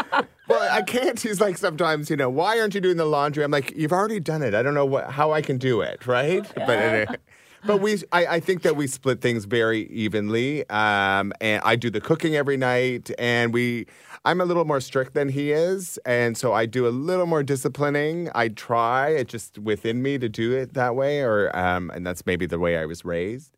time. 0.09 0.27
Well, 0.47 0.69
I 0.71 0.81
can't. 0.81 1.19
He's 1.19 1.41
like 1.41 1.57
sometimes, 1.57 2.09
you 2.09 2.15
know, 2.15 2.29
why 2.29 2.59
aren't 2.59 2.75
you 2.75 2.81
doing 2.81 2.97
the 2.97 3.05
laundry? 3.05 3.43
I'm 3.43 3.51
like, 3.51 3.75
you've 3.75 3.93
already 3.93 4.19
done 4.19 4.41
it. 4.41 4.53
I 4.53 4.61
don't 4.61 4.73
know 4.73 4.85
what, 4.85 5.11
how 5.11 5.31
I 5.31 5.41
can 5.41 5.57
do 5.57 5.81
it, 5.81 6.05
right? 6.05 6.43
But 6.55 6.69
anyway. 6.79 7.17
But 7.65 7.81
we, 7.81 7.97
I, 8.11 8.27
I 8.27 8.39
think 8.39 8.61
that 8.61 8.75
we 8.75 8.85
split 8.85 9.21
things 9.21 9.45
very 9.45 9.87
evenly, 9.87 10.69
um, 10.69 11.33
and 11.41 11.63
I 11.65 11.75
do 11.75 11.89
the 11.89 11.99
cooking 11.99 12.35
every 12.35 12.57
night, 12.57 13.09
and 13.17 13.51
we, 13.51 13.87
I'm 14.23 14.39
a 14.39 14.45
little 14.45 14.65
more 14.65 14.79
strict 14.79 15.15
than 15.15 15.29
he 15.29 15.51
is, 15.51 15.97
and 16.05 16.37
so 16.37 16.53
I 16.53 16.67
do 16.67 16.87
a 16.87 16.89
little 16.89 17.25
more 17.25 17.41
disciplining. 17.41 18.29
I 18.35 18.49
try 18.49 19.09
it 19.09 19.27
just 19.27 19.57
within 19.57 20.03
me 20.03 20.19
to 20.19 20.29
do 20.29 20.51
it 20.53 20.75
that 20.75 20.95
way, 20.95 21.21
or 21.21 21.55
um, 21.57 21.89
and 21.89 22.05
that's 22.05 22.25
maybe 22.27 22.45
the 22.45 22.59
way 22.59 22.77
I 22.77 22.85
was 22.85 23.03
raised. 23.03 23.57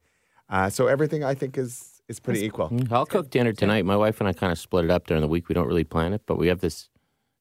Uh, 0.50 0.70
so 0.70 0.88
everything 0.88 1.26
I 1.26 1.34
think 1.34 1.58
is 1.58 1.97
is 2.08 2.20
pretty 2.20 2.44
equal. 2.46 2.72
I'll 2.92 3.06
cook 3.06 3.30
dinner 3.30 3.54
tonight. 3.54 3.86
My 3.86 3.98
wife 3.98 4.20
and 4.20 4.28
I 4.28 4.34
kind 4.34 4.52
of 4.52 4.60
split 4.60 4.86
it 4.86 4.92
up 4.92 5.08
during 5.08 5.22
the 5.22 5.28
week. 5.28 5.50
We 5.50 5.56
don't 5.56 5.68
really 5.68 5.84
plan 5.84 6.14
it, 6.14 6.22
but 6.26 6.38
we 6.38 6.48
have 6.48 6.60
this. 6.60 6.90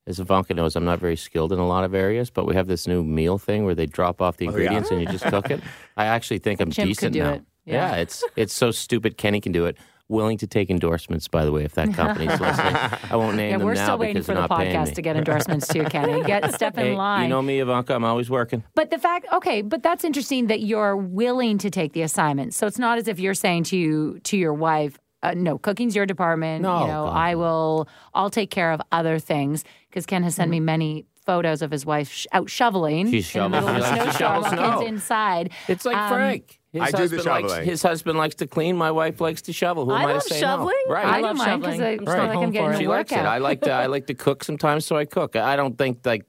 As 0.08 0.20
Ivanka 0.20 0.54
knows, 0.54 0.76
I'm 0.76 0.84
not 0.84 1.00
very 1.00 1.16
skilled 1.16 1.52
in 1.52 1.58
a 1.58 1.66
lot 1.66 1.82
of 1.82 1.92
areas, 1.92 2.30
but 2.30 2.46
we 2.46 2.54
have 2.54 2.68
this 2.68 2.86
new 2.86 3.02
meal 3.02 3.38
thing 3.38 3.64
where 3.64 3.74
they 3.74 3.86
drop 3.86 4.22
off 4.22 4.36
the 4.36 4.46
oh, 4.46 4.50
yeah? 4.50 4.56
ingredients 4.56 4.90
and 4.92 5.00
you 5.00 5.06
just 5.08 5.24
cook 5.24 5.50
it. 5.50 5.60
I 5.96 6.06
actually 6.06 6.38
think 6.38 6.60
I'm 6.60 6.70
Chimp 6.70 6.90
could 6.90 7.10
decent 7.10 7.12
do 7.12 7.22
now. 7.24 7.32
it. 7.32 7.42
Yeah. 7.64 7.96
it's 7.96 8.22
it's 8.36 8.54
so 8.54 8.70
stupid. 8.70 9.16
Kenny 9.16 9.40
can 9.40 9.50
do 9.50 9.66
it. 9.66 9.76
Willing 10.08 10.38
to 10.38 10.46
take 10.46 10.70
endorsements, 10.70 11.26
by 11.26 11.44
the 11.44 11.50
way, 11.50 11.64
if 11.64 11.74
that 11.74 11.92
company's 11.92 12.28
listening. 12.40 12.76
I 12.76 13.16
won't 13.16 13.36
name 13.36 13.50
Yeah, 13.50 13.58
them 13.58 13.66
we're 13.66 13.74
now 13.74 13.84
still 13.86 13.98
waiting 13.98 14.14
because 14.22 14.26
for 14.26 14.34
the 14.34 14.46
podcast 14.46 14.94
to 14.94 15.02
get 15.02 15.16
endorsements 15.16 15.66
too, 15.66 15.82
Kenny. 15.84 16.22
Get 16.26 16.54
step 16.54 16.78
in 16.78 16.84
Hey, 16.84 16.94
line. 16.94 17.24
you 17.24 17.28
know 17.28 17.42
me, 17.42 17.58
Ivanka. 17.58 17.92
I'm 17.92 18.04
always 18.04 18.30
working. 18.30 18.62
But 18.76 18.90
the 18.90 18.98
fact, 18.98 19.26
okay, 19.32 19.62
but 19.62 19.82
that's 19.82 20.04
interesting 20.04 20.46
that 20.46 20.60
you're 20.60 20.96
willing 20.96 21.58
to 21.58 21.70
take 21.70 21.92
the 21.92 22.02
assignment. 22.02 22.54
So 22.54 22.68
it's 22.68 22.78
not 22.78 22.98
as 22.98 23.08
if 23.08 23.18
you're 23.18 23.34
saying 23.34 23.64
to 23.64 23.76
you, 23.76 24.20
to 24.24 24.36
your 24.36 24.54
wife, 24.54 24.96
uh, 25.24 25.34
"No, 25.36 25.58
cooking's 25.58 25.96
your 25.96 26.06
department. 26.06 26.62
No, 26.62 26.82
you 26.82 26.86
know, 26.86 27.06
God, 27.06 27.16
I 27.16 27.34
will. 27.34 27.88
I'll 28.14 28.30
take 28.30 28.50
care 28.52 28.70
of 28.70 28.80
other 28.92 29.18
things." 29.18 29.64
Because 29.90 30.06
Ken 30.06 30.22
has 30.22 30.36
sent 30.36 30.52
me 30.52 30.60
many 30.60 31.06
photos 31.24 31.62
of 31.62 31.72
his 31.72 31.84
wife 31.84 32.12
sh- 32.12 32.26
out 32.32 32.48
shoveling 32.48 33.10
She's 33.10 33.34
in 33.34 33.50
the 33.50 33.60
shoveling. 33.60 33.74
middle 33.74 33.84
of 33.84 33.92
a 33.92 33.94
She 33.96 34.00
likes 34.04 34.16
shovel 34.18 34.50
Ken's 34.56 34.82
inside. 34.88 35.50
It's 35.66 35.84
like 35.84 35.96
Um, 35.96 36.08
Frank. 36.12 36.60
His 36.76 36.94
I 36.94 36.96
do 36.96 37.08
the 37.08 37.16
husband 37.16 37.48
likes, 37.48 37.66
his 37.66 37.82
husband 37.82 38.18
likes 38.18 38.34
to 38.36 38.46
clean. 38.46 38.76
My 38.76 38.90
wife 38.90 39.20
likes 39.20 39.42
to 39.42 39.52
shovel. 39.52 39.84
Who 39.86 39.92
I 39.92 40.02
am 40.02 40.08
I 40.08 40.12
to 40.14 40.20
say 40.20 40.40
shoveling. 40.40 40.76
no? 40.86 40.94
Right. 40.94 41.06
I, 41.06 41.18
I 41.18 41.20
love 41.20 41.36
mind 41.36 41.60
because 41.62 41.74
shoveling. 41.76 41.88
I 41.88 41.92
I'm 41.92 41.98
feel 41.98 42.06
just 42.06 42.18
like 42.18 42.36
I'm 42.38 42.50
getting 42.50 42.68
a 42.68 42.72
it. 42.74 42.78
She 42.78 42.86
likes 42.88 43.12
it. 43.12 43.14
workout. 43.16 43.26
I 43.32 43.38
like 43.38 43.60
to. 43.62 43.70
I 43.72 43.86
like 43.86 44.06
to 44.06 44.14
cook 44.14 44.44
sometimes, 44.44 44.86
so 44.86 44.96
I 44.96 45.04
cook. 45.04 45.36
I 45.36 45.56
don't 45.56 45.76
think 45.76 46.04
like. 46.04 46.24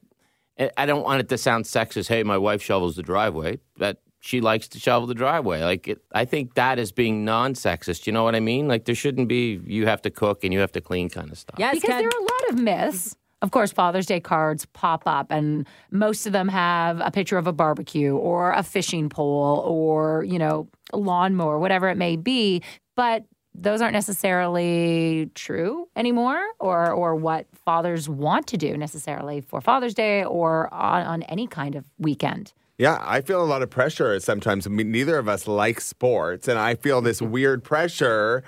I- 0.60 0.72
I 0.76 0.86
don't 0.88 1.04
want 1.04 1.20
it 1.20 1.30
to 1.30 1.38
sound 1.38 1.66
sexist. 1.66 2.08
Hey, 2.08 2.24
my 2.24 2.38
wife 2.38 2.64
shovels 2.64 2.96
the 2.96 3.04
driveway. 3.04 3.60
That 3.78 3.98
she 4.20 4.42
likes 4.42 4.68
to 4.70 4.80
shovel 4.80 5.06
the 5.08 5.14
driveway. 5.14 5.62
Like 5.64 5.88
it, 5.88 6.02
I 6.14 6.26
think 6.26 6.56
that 6.56 6.80
is 6.80 6.92
being 6.92 7.24
non-sexist. 7.24 8.08
You 8.08 8.14
know 8.14 8.24
what 8.24 8.34
I 8.36 8.40
mean? 8.40 8.68
Like 8.68 8.86
there 8.86 8.96
shouldn't 8.96 9.28
be 9.28 9.62
you 9.66 9.86
have 9.86 10.02
to 10.02 10.10
cook 10.10 10.44
and 10.44 10.52
you 10.52 10.60
have 10.60 10.72
to 10.72 10.82
clean 10.82 11.10
kind 11.10 11.32
of 11.32 11.38
stuff. 11.38 11.58
Yes, 11.60 11.76
because 11.76 11.90
Ken. 11.90 12.00
there 12.00 12.08
are 12.10 12.20
a 12.20 12.24
lot 12.24 12.50
of 12.50 12.60
myths. 12.60 13.16
Of 13.42 13.52
course, 13.52 13.72
Father's 13.72 14.08
Day 14.08 14.20
cards 14.20 14.66
pop 14.66 15.04
up, 15.06 15.32
and 15.32 15.68
most 15.92 16.26
of 16.26 16.34
them 16.34 16.48
have 16.48 17.00
a 17.02 17.12
picture 17.12 17.38
of 17.38 17.46
a 17.46 17.54
barbecue 17.54 18.16
or 18.16 18.52
a 18.52 18.64
fishing 18.64 19.10
pole 19.10 19.64
or, 19.66 20.24
you 20.24 20.40
know, 20.40 20.68
a 20.92 20.98
lawnmower, 20.98 21.60
whatever 21.60 21.88
it 21.90 21.98
may 21.98 22.16
be. 22.16 22.64
But 22.96 23.26
those 23.54 23.82
aren't 23.82 23.94
necessarily 23.94 25.30
true 25.36 25.88
anymore 25.96 26.44
or, 26.60 26.92
or 26.92 27.16
what 27.16 27.48
fathers 27.66 28.08
want 28.08 28.48
to 28.48 28.58
do 28.58 28.78
necessarily 28.78 29.42
for 29.42 29.62
Father's 29.62 29.94
Day 29.94 30.24
or 30.24 30.74
on, 30.74 31.04
on 31.04 31.24
any 31.24 31.48
kind 31.48 31.76
of 31.76 31.86
weekend. 31.98 32.54
Yeah, 32.78 33.00
I 33.02 33.22
feel 33.22 33.44
a 33.44 33.46
lot 33.46 33.64
of 33.64 33.72
pressure 33.72 34.20
sometimes. 34.20 34.68
I 34.68 34.70
mean, 34.70 34.92
neither 34.92 35.18
of 35.18 35.28
us 35.28 35.48
like 35.48 35.82
sports, 35.82 36.48
and 36.48 36.60
I 36.60 36.76
feel 36.76 37.02
this 37.02 37.22
weird 37.22 37.64
pressure 37.64 38.44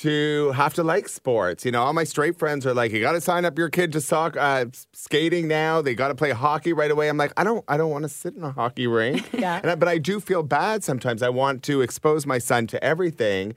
to 0.00 0.52
have 0.52 0.74
to 0.74 0.82
like 0.82 1.08
sports. 1.08 1.64
You 1.64 1.72
know, 1.72 1.82
all 1.82 1.92
my 1.92 2.04
straight 2.04 2.38
friends 2.38 2.66
are 2.66 2.74
like, 2.74 2.92
"You 2.92 3.00
got 3.00 3.12
to 3.12 3.20
sign 3.20 3.44
up 3.44 3.58
your 3.58 3.68
kid 3.68 3.92
to 3.92 4.00
soccer, 4.00 4.38
uh, 4.38 4.66
skating 4.92 5.48
now. 5.48 5.82
They 5.82 5.94
got 5.94 6.08
to 6.08 6.14
play 6.14 6.30
hockey 6.30 6.72
right 6.72 6.90
away." 6.90 7.08
I'm 7.08 7.16
like, 7.16 7.32
I 7.36 7.44
don't, 7.44 7.64
I 7.68 7.76
don't 7.76 7.90
want 7.90 8.04
to 8.04 8.08
sit 8.08 8.34
in 8.34 8.42
a 8.42 8.52
hockey 8.52 8.86
rink. 8.86 9.28
Yeah. 9.40 9.60
And 9.62 9.70
I, 9.70 9.74
but 9.74 9.88
I 9.88 9.96
do 9.98 10.20
feel 10.20 10.42
bad 10.42 10.84
sometimes. 10.84 11.22
I 11.22 11.30
want 11.30 11.62
to 11.64 11.80
expose 11.80 12.26
my 12.26 12.38
son 12.38 12.66
to 12.68 12.84
everything. 12.84 13.54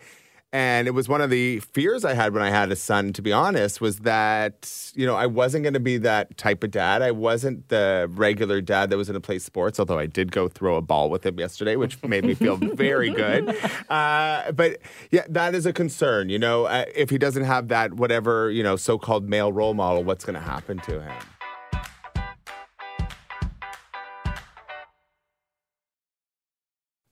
And 0.54 0.88
it 0.88 0.92
was 0.92 1.10
one 1.10 1.20
of 1.20 1.32
the 1.32 1.62
fears 1.62 2.06
I 2.06 2.14
had 2.14 2.32
when 2.32 2.44
I 2.44 2.52
had 2.52 2.72
a 2.72 2.76
son, 2.76 3.12
to 3.14 3.24
be 3.24 3.34
honest, 3.34 3.82
was 3.82 4.02
that, 4.02 4.72
you 4.94 5.04
know, 5.04 5.16
I 5.16 5.26
wasn't 5.26 5.64
going 5.64 5.74
to 5.74 5.80
be 5.80 5.98
that 5.98 6.38
type 6.38 6.64
of 6.64 6.70
dad. 6.70 7.02
I 7.02 7.10
wasn't 7.10 7.70
the 7.70 8.08
regular 8.12 8.62
dad 8.62 8.92
that 8.92 8.98
was 8.98 9.08
going 9.08 9.16
to 9.16 9.26
play 9.26 9.40
sports, 9.40 9.80
although 9.80 9.98
I 9.98 10.06
did 10.06 10.32
go 10.32 10.48
throw 10.48 10.76
a 10.76 10.82
ball 10.82 11.10
with 11.10 11.26
him 11.26 11.40
yesterday, 11.40 11.76
which 11.76 12.02
made 12.04 12.24
me 12.24 12.36
feel 12.36 12.58
very 12.58 13.10
good. 13.10 13.58
Uh, 13.90 14.52
but 14.52 14.80
yeah, 15.12 15.24
that 15.30 15.54
is 15.56 15.66
a 15.66 15.74
concern. 15.74 16.30
You 16.30 16.40
know, 16.40 16.66
uh, 16.66 16.86
if 16.96 17.10
he 17.10 17.18
doesn't 17.18 17.44
have 17.44 17.68
that, 17.68 17.94
whatever, 17.94 18.50
you 18.50 18.64
know, 18.64 18.76
so 18.76 18.98
called 18.98 19.28
male 19.30 19.52
role 19.52 19.74
model, 19.74 20.04
what's 20.04 20.26
going 20.26 20.36
to 20.36 20.40
happen 20.40 20.80
to 20.80 21.02
him? 21.02 21.12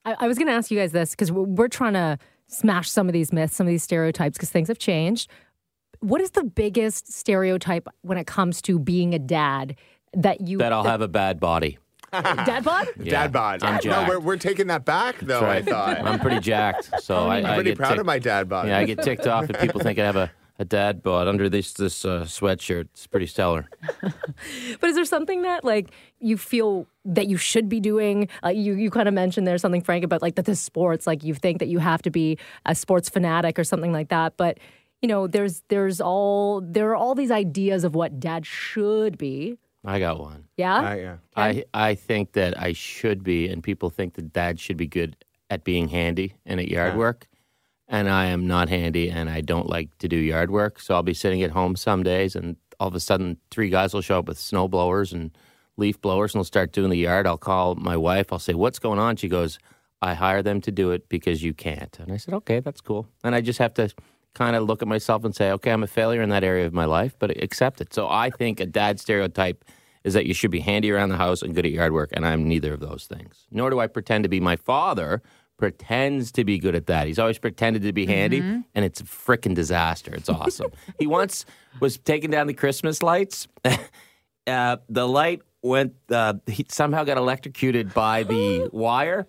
I, 0.04 0.16
I 0.18 0.26
was 0.26 0.38
going 0.38 0.48
to 0.48 0.52
ask 0.52 0.70
you 0.70 0.78
guys 0.78 0.92
this 0.92 1.10
because 1.10 1.30
we're, 1.30 1.42
we're 1.42 1.68
trying 1.68 1.94
to 1.94 2.18
smash 2.52 2.90
some 2.90 3.08
of 3.08 3.12
these 3.12 3.32
myths, 3.32 3.56
some 3.56 3.66
of 3.66 3.70
these 3.70 3.82
stereotypes 3.82 4.36
because 4.36 4.50
things 4.50 4.68
have 4.68 4.78
changed. 4.78 5.30
What 6.00 6.20
is 6.20 6.32
the 6.32 6.44
biggest 6.44 7.12
stereotype 7.12 7.88
when 8.02 8.18
it 8.18 8.26
comes 8.26 8.60
to 8.62 8.78
being 8.78 9.14
a 9.14 9.18
dad 9.18 9.76
that 10.14 10.40
you 10.46 10.58
That 10.58 10.72
I'll 10.72 10.84
have 10.84 11.00
a 11.00 11.08
bad 11.08 11.40
body. 11.40 11.78
dad 12.12 12.62
bod? 12.64 12.88
Yeah, 12.98 13.10
dad 13.22 13.32
bod. 13.32 13.62
I'm 13.62 13.76
no, 13.76 13.80
jacked. 13.80 14.08
we're, 14.08 14.18
we're 14.20 14.36
taking 14.36 14.66
that 14.66 14.84
back, 14.84 15.18
though, 15.20 15.40
right. 15.40 15.66
I 15.66 15.70
thought. 15.70 16.04
I'm 16.06 16.20
pretty 16.20 16.40
jacked, 16.40 16.90
so 17.02 17.16
oh, 17.16 17.28
I, 17.28 17.38
I'm 17.38 17.46
I 17.46 17.54
pretty 17.54 17.70
get 17.70 17.78
proud 17.78 17.88
ticked- 17.90 18.00
of 18.00 18.06
my 18.06 18.18
dad 18.18 18.48
bod. 18.50 18.68
Yeah, 18.68 18.76
I 18.78 18.84
get 18.84 19.02
ticked 19.02 19.26
off 19.26 19.48
if 19.48 19.58
people 19.60 19.80
think 19.80 19.98
I 19.98 20.04
have 20.04 20.16
a, 20.16 20.30
a 20.58 20.64
dad 20.64 21.02
bought 21.02 21.28
under 21.28 21.48
this 21.48 21.72
this 21.72 22.04
uh, 22.04 22.22
sweatshirt. 22.22 22.88
It's 22.92 23.06
pretty 23.06 23.26
stellar. 23.26 23.68
But 24.80 24.90
is 24.90 24.96
there 24.96 25.04
something 25.04 25.42
that 25.42 25.64
like 25.64 25.90
you 26.18 26.36
feel 26.36 26.86
that 27.04 27.28
you 27.28 27.36
should 27.36 27.68
be 27.68 27.80
doing? 27.80 28.28
Uh, 28.44 28.48
you 28.48 28.74
you 28.74 28.90
kind 28.90 29.08
of 29.08 29.14
mentioned 29.14 29.46
there's 29.46 29.62
something 29.62 29.82
Frank 29.82 30.04
about 30.04 30.22
like 30.22 30.34
that 30.34 30.46
the 30.46 30.56
sports 30.56 31.06
like 31.06 31.22
you 31.22 31.34
think 31.34 31.58
that 31.58 31.68
you 31.68 31.78
have 31.78 32.02
to 32.02 32.10
be 32.10 32.38
a 32.66 32.74
sports 32.74 33.08
fanatic 33.08 33.58
or 33.58 33.64
something 33.64 33.92
like 33.92 34.08
that. 34.08 34.36
But 34.36 34.58
you 35.00 35.08
know 35.08 35.26
there's 35.26 35.62
there's 35.68 36.00
all 36.00 36.60
there 36.60 36.90
are 36.90 36.96
all 36.96 37.14
these 37.14 37.30
ideas 37.30 37.84
of 37.84 37.94
what 37.94 38.18
dad 38.18 38.46
should 38.46 39.18
be. 39.18 39.58
I 39.84 39.98
got 39.98 40.20
one. 40.20 40.44
Yeah. 40.56 40.90
Uh, 40.90 40.94
yeah. 40.94 41.16
I 41.36 41.64
I 41.74 41.94
think 41.94 42.32
that 42.32 42.60
I 42.60 42.72
should 42.72 43.22
be, 43.22 43.48
and 43.48 43.62
people 43.62 43.90
think 43.90 44.14
that 44.14 44.32
dad 44.32 44.60
should 44.60 44.76
be 44.76 44.86
good 44.86 45.16
at 45.50 45.64
being 45.64 45.88
handy 45.88 46.34
and 46.46 46.60
at 46.60 46.68
yard 46.68 46.96
work. 46.96 47.28
And 47.92 48.08
I 48.08 48.24
am 48.26 48.46
not 48.46 48.70
handy, 48.70 49.10
and 49.10 49.28
I 49.28 49.42
don't 49.42 49.68
like 49.68 49.96
to 49.98 50.08
do 50.08 50.16
yard 50.16 50.50
work. 50.50 50.80
So 50.80 50.94
I'll 50.94 51.02
be 51.02 51.12
sitting 51.12 51.42
at 51.42 51.50
home 51.50 51.76
some 51.76 52.02
days, 52.02 52.34
and 52.34 52.56
all 52.80 52.88
of 52.88 52.94
a 52.94 53.00
sudden, 53.00 53.36
three 53.50 53.68
guys 53.68 53.92
will 53.92 54.00
show 54.00 54.18
up 54.18 54.26
with 54.26 54.38
snow 54.38 54.66
blowers 54.66 55.12
and 55.12 55.30
leaf 55.76 56.00
blowers, 56.00 56.34
and 56.34 56.40
they'll 56.40 56.44
start 56.44 56.72
doing 56.72 56.88
the 56.88 56.96
yard. 56.96 57.26
I'll 57.26 57.36
call 57.36 57.74
my 57.74 57.96
wife. 57.96 58.32
I'll 58.32 58.38
say, 58.38 58.54
"What's 58.54 58.78
going 58.78 58.98
on?" 58.98 59.16
She 59.16 59.28
goes, 59.28 59.58
"I 60.00 60.14
hire 60.14 60.42
them 60.42 60.62
to 60.62 60.72
do 60.72 60.90
it 60.90 61.10
because 61.10 61.42
you 61.42 61.52
can't." 61.52 61.94
And 62.00 62.10
I 62.10 62.16
said, 62.16 62.32
"Okay, 62.32 62.60
that's 62.60 62.80
cool." 62.80 63.08
And 63.22 63.34
I 63.34 63.42
just 63.42 63.58
have 63.58 63.74
to 63.74 63.90
kind 64.32 64.56
of 64.56 64.62
look 64.64 64.80
at 64.80 64.88
myself 64.88 65.22
and 65.22 65.36
say, 65.36 65.50
"Okay, 65.52 65.70
I'm 65.70 65.82
a 65.82 65.86
failure 65.86 66.22
in 66.22 66.30
that 66.30 66.44
area 66.44 66.64
of 66.64 66.72
my 66.72 66.86
life, 66.86 67.14
but 67.18 67.30
accept 67.42 67.82
it." 67.82 67.92
So 67.92 68.08
I 68.08 68.30
think 68.30 68.58
a 68.58 68.66
dad 68.66 69.00
stereotype 69.00 69.66
is 70.02 70.14
that 70.14 70.24
you 70.24 70.32
should 70.32 70.50
be 70.50 70.60
handy 70.60 70.90
around 70.90 71.10
the 71.10 71.18
house 71.18 71.42
and 71.42 71.54
good 71.54 71.66
at 71.66 71.72
yard 71.72 71.92
work, 71.92 72.10
and 72.14 72.26
I'm 72.26 72.48
neither 72.48 72.72
of 72.72 72.80
those 72.80 73.06
things. 73.06 73.46
Nor 73.50 73.68
do 73.68 73.80
I 73.80 73.86
pretend 73.86 74.24
to 74.24 74.28
be 74.30 74.40
my 74.40 74.56
father. 74.56 75.22
Pretends 75.62 76.32
to 76.32 76.42
be 76.42 76.58
good 76.58 76.74
at 76.74 76.86
that. 76.86 77.06
He's 77.06 77.20
always 77.20 77.38
pretended 77.38 77.82
to 77.82 77.92
be 77.92 78.04
handy, 78.04 78.40
and 78.40 78.84
it's 78.84 79.00
a 79.00 79.04
freaking 79.04 79.54
disaster. 79.54 80.12
It's 80.12 80.28
awesome. 80.28 80.72
he 80.98 81.06
once 81.06 81.46
was 81.78 81.98
taking 81.98 82.32
down 82.32 82.48
the 82.48 82.52
Christmas 82.52 83.00
lights. 83.00 83.46
uh, 84.48 84.78
the 84.88 85.06
light 85.06 85.42
went. 85.62 85.94
Uh, 86.10 86.34
he 86.48 86.66
somehow 86.68 87.04
got 87.04 87.16
electrocuted 87.16 87.94
by 87.94 88.24
the 88.24 88.70
wire. 88.72 89.24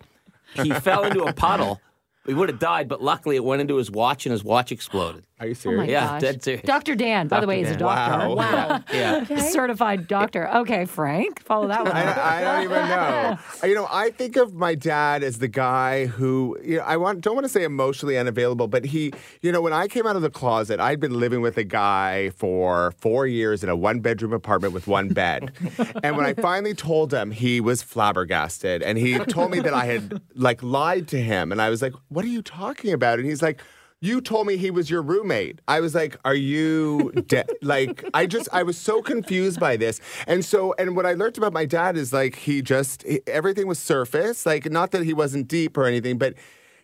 He 0.55 0.71
fell 0.71 1.03
into 1.03 1.23
a 1.23 1.33
puddle. 1.33 1.79
He 2.25 2.33
would 2.33 2.49
have 2.49 2.57
died, 2.57 2.87
but 2.87 2.99
luckily 2.99 3.35
it 3.35 3.43
went 3.43 3.61
into 3.61 3.75
his 3.75 3.91
watch, 3.91 4.25
and 4.25 4.31
his 4.31 4.43
watch 4.43 4.71
exploded. 4.71 5.27
Are 5.43 5.47
you 5.47 5.51
Oh 5.65 5.71
my 5.71 5.85
serious? 5.85 5.89
Yeah, 5.91 6.07
gosh. 6.07 6.21
dead 6.21 6.43
serious. 6.43 6.63
Dr. 6.63 6.95
Dan, 6.95 7.27
by 7.27 7.37
the 7.41 7.45
Dr. 7.45 7.47
way, 7.49 7.61
is 7.61 7.71
a 7.71 7.75
doctor. 7.75 8.35
Wow. 8.35 8.81
Yeah. 8.93 9.23
Certified 9.49 10.07
doctor. 10.07 10.47
Okay, 10.57 10.85
Frank, 10.85 11.43
follow 11.43 11.67
that 11.67 11.83
one. 11.83 11.91
I. 11.95 12.39
I 12.39 12.41
don't 12.41 12.63
even 12.63 12.87
know. 12.87 13.37
You 13.63 13.75
know, 13.75 13.87
I 13.89 14.09
think 14.11 14.35
of 14.35 14.53
my 14.53 14.75
dad 14.75 15.23
as 15.23 15.39
the 15.39 15.47
guy 15.47 16.05
who, 16.05 16.57
you 16.63 16.77
know, 16.77 16.83
I 16.83 16.97
want 16.97 17.21
don't 17.21 17.33
want 17.35 17.45
to 17.45 17.49
say 17.49 17.63
emotionally 17.63 18.17
unavailable, 18.17 18.67
but 18.67 18.85
he, 18.85 19.11
you 19.41 19.51
know, 19.51 19.61
when 19.61 19.73
I 19.73 19.87
came 19.87 20.05
out 20.05 20.15
of 20.15 20.21
the 20.21 20.29
closet, 20.29 20.79
I'd 20.79 20.99
been 20.99 21.17
living 21.19 21.41
with 21.41 21.57
a 21.57 21.63
guy 21.63 22.29
for 22.31 22.93
four 22.99 23.25
years 23.27 23.63
in 23.63 23.69
a 23.69 23.75
one 23.75 23.99
bedroom 24.01 24.33
apartment 24.33 24.73
with 24.73 24.87
one 24.87 25.09
bed. 25.09 25.51
and 26.03 26.15
when 26.17 26.25
I 26.25 26.33
finally 26.33 26.73
told 26.73 27.13
him, 27.13 27.31
he 27.31 27.59
was 27.61 27.81
flabbergasted, 27.81 28.81
and 28.83 28.97
he 28.97 29.17
told 29.19 29.51
me 29.51 29.59
that 29.61 29.73
I 29.73 29.85
had 29.85 30.21
like 30.35 30.61
lied 30.61 31.07
to 31.09 31.21
him, 31.21 31.51
and 31.51 31.61
I 31.61 31.69
was 31.69 31.81
like, 31.81 31.93
"What 32.09 32.23
are 32.25 32.29
you 32.29 32.41
talking 32.41 32.93
about?" 32.93 33.19
And 33.19 33.27
he's 33.27 33.41
like. 33.41 33.59
You 34.03 34.19
told 34.19 34.47
me 34.47 34.57
he 34.57 34.69
was 34.69 34.89
your 34.89 35.01
roommate. 35.01 35.61
I 35.65 35.79
was 35.79 35.95
like, 35.95 36.17
"Are 36.25 36.35
you 36.35 37.13
de-? 37.25 37.45
like?" 37.61 38.03
I 38.13 38.25
just, 38.25 38.49
I 38.51 38.61
was 38.63 38.77
so 38.77 39.01
confused 39.01 39.61
by 39.61 39.77
this, 39.77 40.01
and 40.27 40.43
so, 40.43 40.75
and 40.77 40.93
what 40.97 41.05
I 41.05 41.13
learned 41.13 41.37
about 41.37 41.53
my 41.53 41.63
dad 41.63 41.95
is 41.95 42.11
like 42.11 42.35
he 42.35 42.61
just 42.61 43.03
he- 43.03 43.21
everything 43.27 43.65
was 43.65 43.79
surface, 43.79 44.45
like 44.45 44.69
not 44.69 44.91
that 44.91 45.03
he 45.03 45.13
wasn't 45.13 45.47
deep 45.47 45.77
or 45.77 45.85
anything, 45.85 46.17
but 46.17 46.33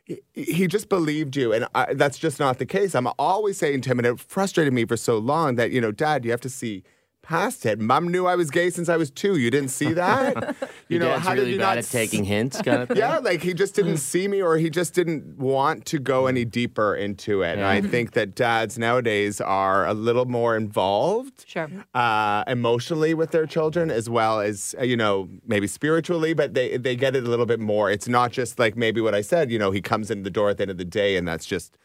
he, 0.05 0.21
he 0.33 0.65
just 0.65 0.87
believed 0.87 1.35
you, 1.35 1.51
and 1.51 1.67
I, 1.75 1.93
that's 1.93 2.17
just 2.17 2.39
not 2.39 2.57
the 2.57 2.65
case. 2.65 2.95
I'm 2.95 3.09
always 3.19 3.57
saying 3.57 3.81
to 3.81 3.91
him, 3.91 3.99
and 3.99 4.07
it 4.07 4.19
frustrated 4.21 4.71
me 4.71 4.85
for 4.85 4.95
so 4.95 5.17
long 5.17 5.55
that 5.55 5.71
you 5.71 5.81
know, 5.81 5.91
Dad, 5.91 6.23
you 6.23 6.31
have 6.31 6.39
to 6.41 6.49
see 6.49 6.83
past 7.29 7.63
it. 7.63 7.79
Mom 7.79 8.07
knew 8.07 8.25
I 8.25 8.35
was 8.35 8.49
gay 8.49 8.71
since 8.71 8.89
I 8.89 8.97
was 8.97 9.11
two. 9.11 9.37
You 9.37 9.51
didn't 9.51 9.69
see 9.69 9.93
that. 9.93 10.57
you 10.89 10.97
know, 10.97 11.19
how 11.19 11.35
did 11.35 11.47
you 11.47 11.59
bad 11.59 11.63
not 11.63 11.77
at 11.77 11.85
taking 11.85 12.23
hints, 12.23 12.59
kind 12.59 12.81
of 12.81 12.87
thing. 12.89 12.97
yeah, 12.97 13.19
like 13.19 13.43
he 13.43 13.53
just 13.53 13.75
didn't 13.75 13.97
see 13.97 14.27
me 14.27 14.41
or 14.41 14.57
he 14.57 14.71
just 14.71 14.95
didn't 14.95 15.37
want 15.37 15.85
to 15.85 15.99
go 15.99 16.25
any 16.25 16.43
deeper 16.43 16.95
into 16.95 17.43
it. 17.43 17.53
And 17.53 17.63
I 17.63 17.81
think 17.81 18.13
that 18.13 18.33
dads 18.33 18.79
nowadays 18.79 19.39
are 19.39 19.85
a 19.85 19.93
little 19.93 20.25
more 20.25 20.57
involved. 20.57 21.45
Sure. 21.47 21.69
Uh, 21.93 22.43
emotionally 22.47 23.13
with 23.13 23.29
their 23.29 23.45
children 23.45 23.91
as 23.91 24.09
well 24.09 24.39
as 24.39 24.73
uh, 24.79 24.83
you 24.83 24.97
know 24.97 25.29
maybe 25.45 25.67
spiritually 25.67 26.33
but 26.33 26.53
they 26.55 26.77
they 26.77 26.95
get 26.95 27.15
it 27.15 27.23
a 27.23 27.29
little 27.29 27.45
bit 27.45 27.59
more 27.59 27.91
it's 27.91 28.07
not 28.07 28.31
just 28.31 28.57
like 28.57 28.75
maybe 28.75 29.01
what 29.01 29.13
i 29.13 29.21
said 29.21 29.51
you 29.51 29.59
know 29.59 29.71
he 29.71 29.81
comes 29.81 30.09
in 30.09 30.23
the 30.23 30.29
door 30.29 30.49
at 30.49 30.57
the 30.57 30.63
end 30.63 30.71
of 30.71 30.77
the 30.77 30.85
day 30.85 31.15
and 31.17 31.27
that's 31.27 31.45
just 31.45 31.77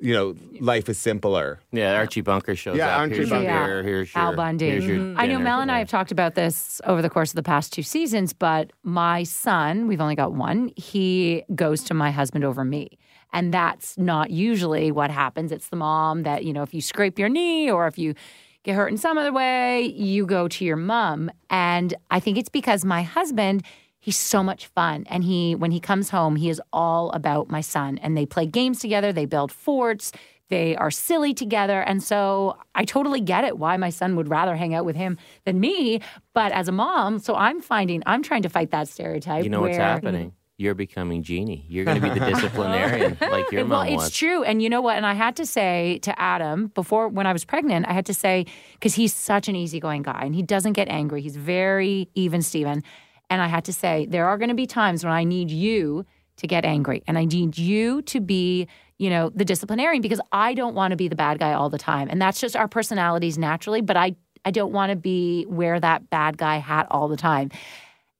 you 0.00 0.14
know, 0.14 0.34
life 0.60 0.88
is 0.88 0.98
simpler. 0.98 1.60
Yeah, 1.72 1.94
Archie 1.96 2.20
Bunker 2.20 2.54
shows 2.54 2.76
Yeah, 2.76 2.94
up. 2.94 3.00
Archie 3.00 3.14
here's 3.16 3.30
Bunker. 3.30 3.44
Your, 3.50 3.82
here's 3.82 4.14
your, 4.14 4.22
Al 4.22 4.36
Bundy. 4.36 4.70
here's 4.70 4.84
your 4.86 4.96
Mm-hmm. 4.98 5.20
I 5.20 5.26
know. 5.26 5.38
Mel 5.38 5.60
and 5.60 5.70
I 5.72 5.78
have 5.80 5.88
talked 5.88 6.12
about 6.12 6.34
this 6.34 6.80
over 6.84 7.02
the 7.02 7.10
course 7.10 7.30
of 7.30 7.36
the 7.36 7.42
past 7.42 7.72
two 7.72 7.82
seasons, 7.82 8.32
but 8.32 8.72
my 8.82 9.22
son, 9.24 9.86
we've 9.88 10.00
only 10.00 10.14
got 10.14 10.32
one, 10.32 10.70
he 10.76 11.42
goes 11.54 11.82
to 11.84 11.94
my 11.94 12.10
husband 12.10 12.44
over 12.44 12.64
me. 12.64 12.98
And 13.32 13.52
that's 13.52 13.98
not 13.98 14.30
usually 14.30 14.90
what 14.90 15.10
happens. 15.10 15.52
It's 15.52 15.68
the 15.68 15.76
mom 15.76 16.22
that, 16.22 16.44
you 16.44 16.52
know, 16.52 16.62
if 16.62 16.72
you 16.72 16.80
scrape 16.80 17.18
your 17.18 17.28
knee 17.28 17.70
or 17.70 17.86
if 17.86 17.98
you 17.98 18.14
get 18.62 18.74
hurt 18.74 18.88
in 18.88 18.96
some 18.96 19.18
other 19.18 19.32
way, 19.32 19.82
you 19.82 20.24
go 20.26 20.48
to 20.48 20.64
your 20.64 20.76
mom. 20.76 21.30
And 21.50 21.92
I 22.10 22.20
think 22.20 22.38
it's 22.38 22.48
because 22.48 22.84
my 22.84 23.02
husband, 23.02 23.64
he's 24.00 24.16
so 24.16 24.42
much 24.42 24.66
fun. 24.66 25.04
And 25.08 25.24
he, 25.24 25.54
when 25.54 25.70
he 25.70 25.80
comes 25.80 26.10
home, 26.10 26.36
he 26.36 26.48
is 26.48 26.60
all 26.72 27.10
about 27.12 27.50
my 27.50 27.60
son. 27.60 27.98
And 27.98 28.16
they 28.16 28.26
play 28.26 28.46
games 28.46 28.80
together, 28.80 29.12
they 29.12 29.26
build 29.26 29.52
forts, 29.52 30.12
they 30.48 30.76
are 30.76 30.90
silly 30.90 31.34
together. 31.34 31.80
And 31.82 32.02
so 32.02 32.56
I 32.74 32.84
totally 32.84 33.20
get 33.20 33.44
it 33.44 33.58
why 33.58 33.76
my 33.76 33.90
son 33.90 34.16
would 34.16 34.28
rather 34.28 34.56
hang 34.56 34.74
out 34.74 34.84
with 34.84 34.96
him 34.96 35.18
than 35.44 35.60
me. 35.60 36.00
But 36.32 36.52
as 36.52 36.68
a 36.68 36.72
mom, 36.72 37.18
so 37.18 37.34
I'm 37.34 37.60
finding, 37.60 38.02
I'm 38.06 38.22
trying 38.22 38.42
to 38.42 38.48
fight 38.48 38.70
that 38.70 38.88
stereotype. 38.88 39.44
You 39.44 39.50
know 39.50 39.60
what's 39.60 39.76
happening? 39.76 40.32
You're 40.60 40.74
becoming 40.74 41.22
Genie. 41.22 41.64
You're 41.68 41.84
going 41.84 42.00
to 42.00 42.02
be 42.02 42.18
the 42.18 42.26
disciplinarian 42.26 43.16
like 43.30 43.52
your 43.52 43.64
mom 43.64 43.86
well, 43.86 43.94
it's 43.94 44.04
was. 44.04 44.10
true. 44.10 44.42
And 44.42 44.60
you 44.60 44.68
know 44.68 44.80
what? 44.80 44.96
And 44.96 45.06
I 45.06 45.14
had 45.14 45.36
to 45.36 45.46
say 45.46 46.00
to 46.02 46.20
Adam 46.20 46.68
before 46.68 47.06
when 47.06 47.28
I 47.28 47.32
was 47.32 47.44
pregnant, 47.44 47.86
I 47.86 47.92
had 47.92 48.06
to 48.06 48.14
say, 48.14 48.44
because 48.72 48.96
he's 48.96 49.14
such 49.14 49.48
an 49.48 49.54
easygoing 49.54 50.02
guy 50.02 50.20
and 50.24 50.34
he 50.34 50.42
doesn't 50.42 50.72
get 50.72 50.88
angry. 50.88 51.22
He's 51.22 51.36
very 51.36 52.08
even, 52.16 52.42
Steven. 52.42 52.82
And 53.30 53.42
I 53.42 53.46
had 53.46 53.64
to 53.66 53.72
say, 53.72 54.06
there 54.06 54.26
are 54.26 54.38
going 54.38 54.48
to 54.48 54.54
be 54.54 54.66
times 54.66 55.04
when 55.04 55.12
I 55.12 55.24
need 55.24 55.50
you 55.50 56.06
to 56.36 56.46
get 56.46 56.64
angry 56.64 57.02
and 57.06 57.18
I 57.18 57.24
need 57.24 57.58
you 57.58 58.02
to 58.02 58.20
be, 58.20 58.68
you 58.98 59.10
know, 59.10 59.30
the 59.34 59.44
disciplinarian 59.44 60.00
because 60.00 60.20
I 60.32 60.54
don't 60.54 60.74
want 60.74 60.92
to 60.92 60.96
be 60.96 61.08
the 61.08 61.16
bad 61.16 61.38
guy 61.38 61.52
all 61.52 61.68
the 61.68 61.78
time. 61.78 62.08
And 62.10 62.22
that's 62.22 62.40
just 62.40 62.56
our 62.56 62.68
personalities 62.68 63.36
naturally. 63.36 63.80
But 63.80 63.96
I, 63.96 64.16
I 64.44 64.50
don't 64.50 64.72
want 64.72 64.90
to 64.90 64.96
be 64.96 65.46
wear 65.48 65.78
that 65.80 66.10
bad 66.10 66.38
guy 66.38 66.56
hat 66.58 66.86
all 66.90 67.08
the 67.08 67.16
time. 67.16 67.50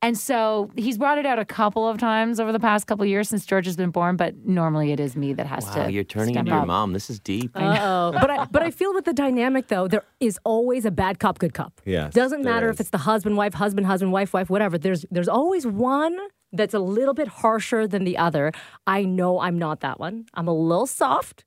And 0.00 0.16
so 0.16 0.70
he's 0.76 0.96
brought 0.96 1.18
it 1.18 1.26
out 1.26 1.40
a 1.40 1.44
couple 1.44 1.88
of 1.88 1.98
times 1.98 2.38
over 2.38 2.52
the 2.52 2.60
past 2.60 2.86
couple 2.86 3.02
of 3.02 3.08
years 3.08 3.28
since 3.28 3.44
George 3.44 3.66
has 3.66 3.76
been 3.76 3.90
born, 3.90 4.16
but 4.16 4.36
normally 4.46 4.92
it 4.92 5.00
is 5.00 5.16
me 5.16 5.32
that 5.32 5.46
has 5.46 5.64
Wow, 5.66 5.86
to. 5.86 5.92
you're 5.92 6.04
turning 6.04 6.34
step 6.34 6.42
into 6.42 6.52
your 6.52 6.66
mom. 6.66 6.92
This 6.92 7.10
is 7.10 7.18
deep. 7.18 7.50
Uh-oh. 7.56 8.12
but 8.20 8.30
I 8.30 8.44
but 8.44 8.62
I 8.62 8.70
feel 8.70 8.94
with 8.94 9.06
the 9.06 9.12
dynamic 9.12 9.66
though, 9.66 9.88
there 9.88 10.04
is 10.20 10.38
always 10.44 10.84
a 10.84 10.92
bad 10.92 11.18
cop, 11.18 11.38
good 11.40 11.52
cop. 11.52 11.80
Yes, 11.84 12.14
Doesn't 12.14 12.44
matter 12.44 12.68
is. 12.70 12.76
if 12.76 12.80
it's 12.80 12.90
the 12.90 12.98
husband, 12.98 13.36
wife, 13.36 13.54
husband, 13.54 13.86
husband, 13.88 14.12
wife, 14.12 14.32
wife, 14.32 14.48
whatever. 14.48 14.78
There's 14.78 15.04
there's 15.10 15.28
always 15.28 15.66
one 15.66 16.16
that's 16.52 16.74
a 16.74 16.78
little 16.78 17.12
bit 17.14 17.26
harsher 17.28 17.88
than 17.88 18.04
the 18.04 18.16
other. 18.18 18.52
I 18.86 19.02
know 19.04 19.40
I'm 19.40 19.58
not 19.58 19.80
that 19.80 19.98
one. 19.98 20.26
I'm 20.32 20.46
a 20.46 20.54
little 20.54 20.86
soft. 20.86 21.44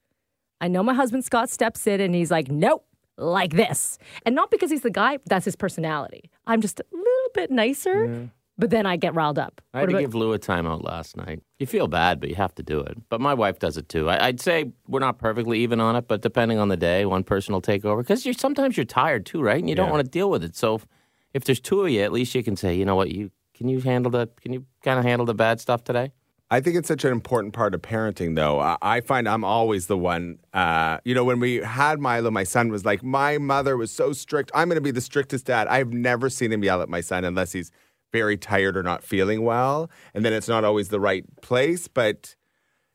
I 0.59 0.67
know 0.67 0.83
my 0.83 0.93
husband 0.93 1.23
Scott 1.23 1.49
steps 1.49 1.87
in 1.87 2.01
and 2.01 2.13
he's 2.13 2.29
like, 2.29 2.51
nope, 2.51 2.85
like 3.17 3.53
this. 3.53 3.97
And 4.25 4.35
not 4.35 4.51
because 4.51 4.69
he's 4.69 4.81
the 4.81 4.91
guy, 4.91 5.19
that's 5.25 5.45
his 5.45 5.55
personality. 5.55 6.29
I'm 6.45 6.59
just 6.61 6.81
a 6.81 6.85
little 6.91 7.29
bit 7.33 7.49
nicer, 7.49 8.29
but 8.61 8.69
then 8.69 8.85
I 8.85 8.95
get 8.95 9.13
riled 9.15 9.39
up. 9.39 9.59
I 9.73 9.79
had 9.79 9.81
What 9.81 9.85
to 9.87 9.91
about- 9.97 9.99
give 10.01 10.15
Lou 10.15 10.33
a 10.33 10.39
timeout 10.39 10.83
last 10.83 11.17
night. 11.17 11.41
You 11.59 11.65
feel 11.65 11.87
bad, 11.87 12.19
but 12.21 12.29
you 12.29 12.35
have 12.35 12.53
to 12.55 12.63
do 12.63 12.79
it. 12.79 12.97
But 13.09 13.19
my 13.19 13.33
wife 13.33 13.59
does 13.59 13.75
it 13.75 13.89
too. 13.89 14.07
I, 14.09 14.27
I'd 14.27 14.39
say 14.39 14.71
we're 14.87 14.99
not 14.99 15.17
perfectly 15.17 15.59
even 15.59 15.81
on 15.81 15.95
it, 15.95 16.07
but 16.07 16.21
depending 16.21 16.59
on 16.59 16.69
the 16.69 16.77
day, 16.77 17.05
one 17.05 17.23
person 17.23 17.53
will 17.53 17.61
take 17.61 17.83
over 17.83 18.01
because 18.01 18.23
you're 18.25 18.33
sometimes 18.33 18.77
you're 18.77 18.85
tired 18.85 19.25
too, 19.25 19.41
right? 19.41 19.59
And 19.59 19.67
you 19.67 19.75
don't 19.75 19.89
want 19.89 20.03
to 20.05 20.09
deal 20.09 20.29
with 20.29 20.43
it. 20.43 20.55
So 20.55 20.75
if, 20.75 20.85
if 21.33 21.43
there's 21.43 21.59
two 21.59 21.81
of 21.81 21.89
you, 21.89 22.01
at 22.03 22.11
least 22.13 22.33
you 22.35 22.43
can 22.43 22.55
say, 22.55 22.73
you 22.75 22.85
know 22.85 22.95
what, 22.95 23.09
you 23.11 23.31
can 23.55 23.67
you 23.67 23.81
handle 23.81 24.11
the 24.11 24.29
can 24.41 24.53
you 24.53 24.65
kind 24.83 24.97
of 24.99 25.05
handle 25.05 25.25
the 25.25 25.33
bad 25.35 25.59
stuff 25.59 25.83
today? 25.83 26.11
I 26.53 26.59
think 26.59 26.75
it's 26.75 26.87
such 26.89 27.05
an 27.05 27.13
important 27.13 27.53
part 27.53 27.73
of 27.73 27.81
parenting, 27.81 28.35
though. 28.35 28.59
I, 28.59 28.75
I 28.81 28.99
find 28.99 29.25
I'm 29.29 29.45
always 29.45 29.87
the 29.87 29.97
one. 29.97 30.37
Uh, 30.53 30.97
you 31.05 31.15
know, 31.15 31.23
when 31.23 31.39
we 31.39 31.55
had 31.61 31.97
Milo, 32.01 32.29
my 32.29 32.43
son 32.43 32.69
was 32.69 32.83
like, 32.83 33.01
"My 33.03 33.37
mother 33.37 33.77
was 33.77 33.89
so 33.89 34.11
strict. 34.11 34.51
I'm 34.53 34.67
going 34.67 34.75
to 34.75 34.81
be 34.81 34.91
the 34.91 34.99
strictest 34.99 35.45
dad." 35.45 35.67
I've 35.69 35.93
never 35.93 36.29
seen 36.29 36.51
him 36.51 36.61
yell 36.61 36.81
at 36.81 36.89
my 36.89 36.99
son 36.99 37.23
unless 37.23 37.53
he's 37.53 37.71
very 38.11 38.37
tired 38.37 38.77
or 38.77 38.83
not 38.83 39.03
feeling 39.03 39.43
well, 39.43 39.89
and 40.13 40.25
then 40.25 40.33
it's 40.33 40.47
not 40.47 40.63
always 40.63 40.89
the 40.89 40.99
right 40.99 41.25
place. 41.41 41.87
But 41.87 42.35